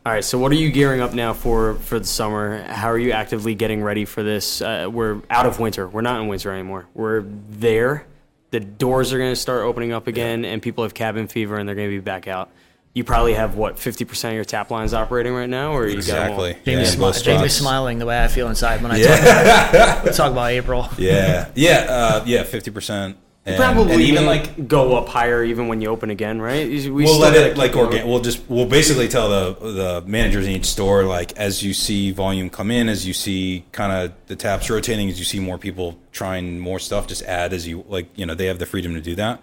[0.09, 2.63] All right, so what are you gearing up now for for the summer?
[2.63, 4.63] How are you actively getting ready for this?
[4.63, 5.87] Uh, we're out of winter.
[5.87, 6.87] We're not in winter anymore.
[6.95, 8.07] We're there.
[8.51, 11.69] The doors are going to start opening up again, and people have cabin fever, and
[11.69, 12.49] they're going to be back out.
[12.95, 15.99] You probably have what fifty percent of your tap lines operating right now, or you
[15.99, 16.55] exactly.
[16.55, 19.71] got Jamie's, in both smi- Jamie's smiling the way I feel inside when I Yeah.
[19.71, 20.89] talk, about, talk about April.
[20.97, 23.19] Yeah, yeah, uh, yeah, fifty percent.
[23.49, 26.69] And, probably and even like go up higher even when you open again, right?
[26.69, 28.07] We we'll still let it like organ.
[28.07, 32.11] We'll just we'll basically tell the the managers in each store like as you see
[32.11, 35.57] volume come in, as you see kind of the taps rotating, as you see more
[35.57, 38.11] people trying more stuff, just add as you like.
[38.17, 39.41] You know, they have the freedom to do that.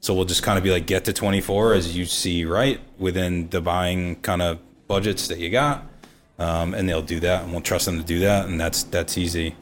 [0.00, 2.80] So we'll just kind of be like get to twenty four as you see right
[2.98, 5.86] within the buying kind of budgets that you got,
[6.40, 9.16] um, and they'll do that, and we'll trust them to do that, and that's that's
[9.16, 9.54] easy.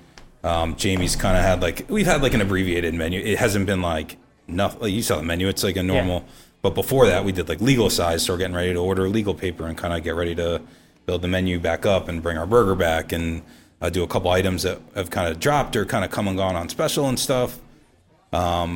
[0.44, 3.20] Um, Jamie's kind of had like we've had like an abbreviated menu.
[3.20, 4.16] It hasn't been like
[4.48, 4.80] nothing.
[4.80, 6.24] Like you saw the menu; it's like a normal.
[6.62, 9.34] But before that, we did like legal size, so we're getting ready to order legal
[9.34, 10.62] paper and kind of get ready to
[11.06, 13.42] build the menu back up and bring our burger back and
[13.80, 16.36] uh, do a couple items that have kind of dropped or kind of come and
[16.36, 17.58] gone on special and stuff.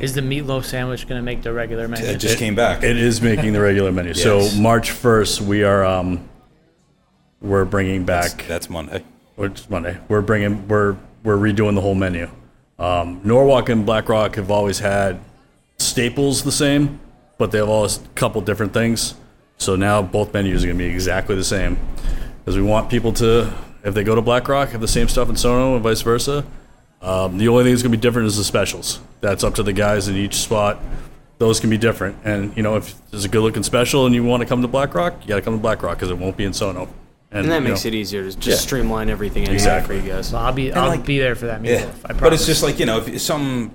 [0.03, 2.05] Is the meatloaf sandwich going to make the regular menu?
[2.05, 2.83] It just came back.
[2.83, 4.13] It is making the regular menu.
[4.15, 4.23] Yes.
[4.23, 6.29] So March first, we are um,
[7.41, 8.47] we're bringing back.
[8.47, 9.03] That's Monday.
[9.37, 9.97] which Monday.
[10.09, 10.97] We're bringing we're
[11.27, 12.31] we're redoing the whole menu.
[12.79, 15.19] Um, Norwalk and Black Rock have always had
[15.79, 17.01] staples the same,
[17.37, 19.15] but they have always a couple different things.
[19.59, 21.79] So now both menus are going to be exactly the same,
[22.39, 23.53] because we want people to,
[23.83, 26.45] if they go to Black Rock, have the same stuff in Sono and vice versa.
[27.03, 29.01] Um, the only thing that's going to be different is the specials.
[29.21, 30.79] That's up to the guys in each spot.
[31.39, 34.25] Those can be different, and you know if there's a good looking special and you
[34.25, 36.19] want to come to Black Rock, you got to come to Black Rock because it
[36.19, 36.89] won't be in Sono.
[37.33, 38.55] And that makes know, it easier to just Yeah.
[38.55, 39.99] streamline everything in Exactly.
[40.01, 40.29] for you guys.
[40.29, 41.67] So I'll be I'll like- be there for that meatloaf.
[41.81, 42.21] Yeah, I promise.
[42.21, 43.73] but it's just like you know, if something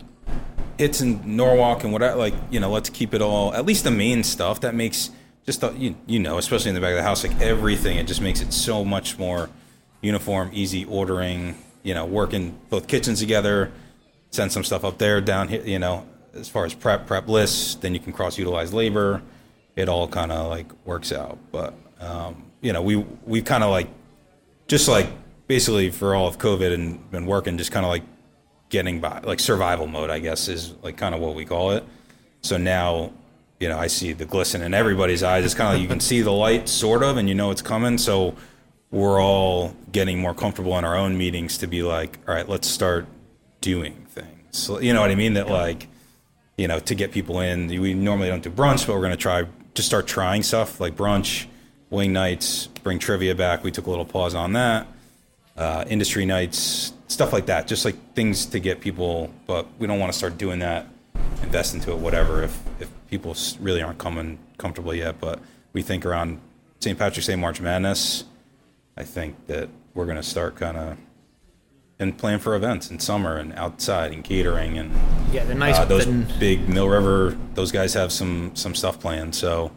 [0.77, 3.91] hits in Norwalk and whatever, like you know, let's keep it all at least the
[3.91, 5.11] main stuff that makes
[5.45, 8.07] just the, you you know, especially in the back of the house, like everything, it
[8.07, 9.49] just makes it so much more
[10.01, 11.55] uniform, easy ordering.
[11.83, 13.71] You know, working both kitchens together,
[14.29, 15.63] send some stuff up there, down here.
[15.65, 16.05] You know,
[16.35, 19.21] as far as prep prep lists, then you can cross utilize labor.
[19.75, 23.71] It all kind of like works out, but um, you know, we we kind of
[23.71, 23.87] like
[24.67, 25.07] just like
[25.47, 28.03] basically for all of COVID and been working, just kind of like
[28.69, 31.83] getting by, like survival mode, I guess, is like kind of what we call it.
[32.41, 33.11] So now,
[33.59, 35.43] you know, I see the glisten in everybody's eyes.
[35.43, 37.61] It's kind of like you can see the light, sort of, and you know it's
[37.61, 37.97] coming.
[37.97, 38.35] So
[38.91, 42.67] we're all getting more comfortable in our own meetings to be like, all right, let's
[42.67, 43.05] start
[43.61, 44.27] doing things.
[44.51, 45.33] So, you know what I mean?
[45.33, 45.87] That like,
[46.57, 47.67] you know, to get people in.
[47.67, 50.95] We normally don't do brunch, but we're going to try just start trying stuff like
[50.95, 51.45] brunch,
[51.91, 53.63] wing nights, bring trivia back.
[53.63, 54.87] We took a little pause on that.
[55.55, 57.67] Uh, industry nights, stuff like that.
[57.67, 60.87] Just like things to get people, but we don't want to start doing that,
[61.43, 65.19] invest into it, whatever, if, if people really aren't coming comfortable yet.
[65.19, 65.39] But
[65.73, 66.39] we think around
[66.79, 66.97] St.
[66.97, 68.23] Patrick's Day, March Madness,
[68.97, 70.97] I think that we're going to start kind of
[71.99, 74.91] and plan for events in summer and outside and catering and
[75.31, 75.77] Yeah, the nice.
[75.77, 76.05] uh, those
[76.39, 77.37] big Mill River.
[77.53, 79.35] Those guys have some some stuff planned.
[79.35, 79.71] So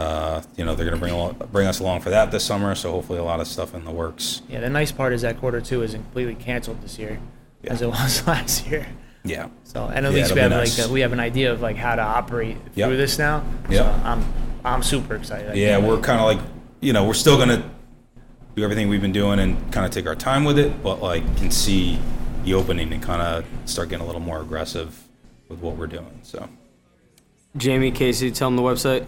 [0.00, 2.74] uh, you know they're going to bring al- bring us along for that this summer.
[2.74, 4.42] So hopefully a lot of stuff in the works.
[4.48, 7.20] yeah, the nice part is that quarter two isn't completely canceled this year,
[7.64, 8.86] as it was last year.
[9.22, 9.48] Yeah.
[9.64, 11.60] So, and at Yeah, least we have be like a, we have an idea of
[11.60, 12.88] like how to operate Yep.
[12.88, 13.44] through this now.
[13.68, 13.78] Yeah.
[14.00, 14.24] So I'm
[14.64, 15.50] I'm super excited.
[15.50, 16.04] I Yeah, we're wait.
[16.04, 16.38] kind of like,
[16.80, 17.62] you know, we're still gonna
[18.56, 21.22] do everything we've been doing and kind of take our time with it, but like
[21.36, 21.98] can see
[22.44, 24.98] the opening and kind of start getting a little more aggressive
[25.50, 26.20] with what we're doing.
[26.22, 26.48] So
[27.56, 29.06] Jamie, Casey, tell them the website,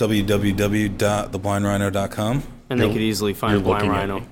[0.00, 2.42] www.theblindrhino.com.
[2.70, 4.20] and they You're- could easily find you're Blind looking at Rhino.
[4.20, 4.26] me.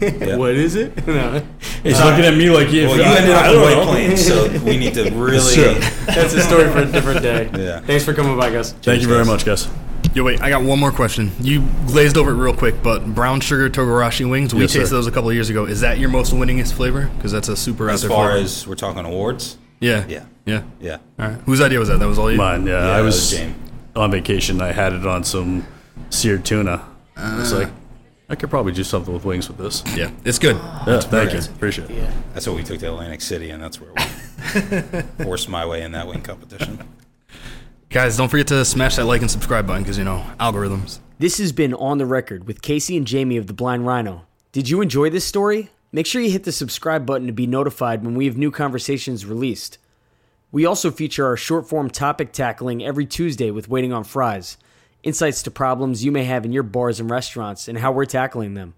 [0.00, 0.36] Yeah.
[0.36, 1.06] What is it?
[1.06, 1.46] no.
[1.84, 2.88] He's uh, looking at me like you.
[2.88, 5.54] Well, you ended up in White Plains, so we need to really.
[5.54, 5.74] Sure.
[6.06, 7.48] That's a story for a different day.
[7.56, 7.78] Yeah.
[7.80, 8.72] Thanks for coming by, guys.
[8.72, 9.68] Thank you very much, guys.
[10.12, 11.30] Yo, wait, I got one more question.
[11.40, 14.80] You glazed over it real quick, but brown sugar togarashi wings, we Yes, sir.
[14.80, 15.66] tasted those a couple of years ago.
[15.66, 17.08] Is that your most winningest flavor?
[17.16, 18.44] Because that's a super As there far flavor.
[18.44, 20.62] as we're talking awards, yeah, yeah, yeah.
[20.80, 20.98] yeah.
[21.18, 21.38] All right.
[21.42, 21.98] Whose idea was that?
[22.00, 22.38] That was all you.
[22.38, 22.72] Mine, yeah.
[22.72, 23.54] Yeah, I that was was James.
[23.96, 24.60] On vacation.
[24.60, 25.66] I had it on some
[26.10, 26.84] seared tuna.
[27.16, 27.58] I was ah.
[27.58, 27.68] like,
[28.28, 29.82] I could probably do something with wings with this.
[29.96, 30.56] Yeah, it's good.
[30.86, 31.38] Yeah, thank you.
[31.38, 31.96] Appreciate it.
[31.96, 32.12] Yeah.
[32.34, 35.92] That's what we took to Atlantic City, and that's where we forced my way in
[35.92, 36.78] that wing competition.
[37.88, 40.98] Guys, don't forget to smash that like and subscribe button because you know algorithms.
[41.18, 44.26] This has been On the Record with Casey and Jamie of the Blind Rhino.
[44.52, 45.70] Did you enjoy this story?
[45.92, 49.24] Make sure you hit the subscribe button to be notified when we have new conversations
[49.24, 49.78] released.
[50.56, 54.56] We also feature our short form topic tackling every Tuesday with Waiting on Fries,
[55.02, 58.54] insights to problems you may have in your bars and restaurants, and how we're tackling
[58.54, 58.72] them.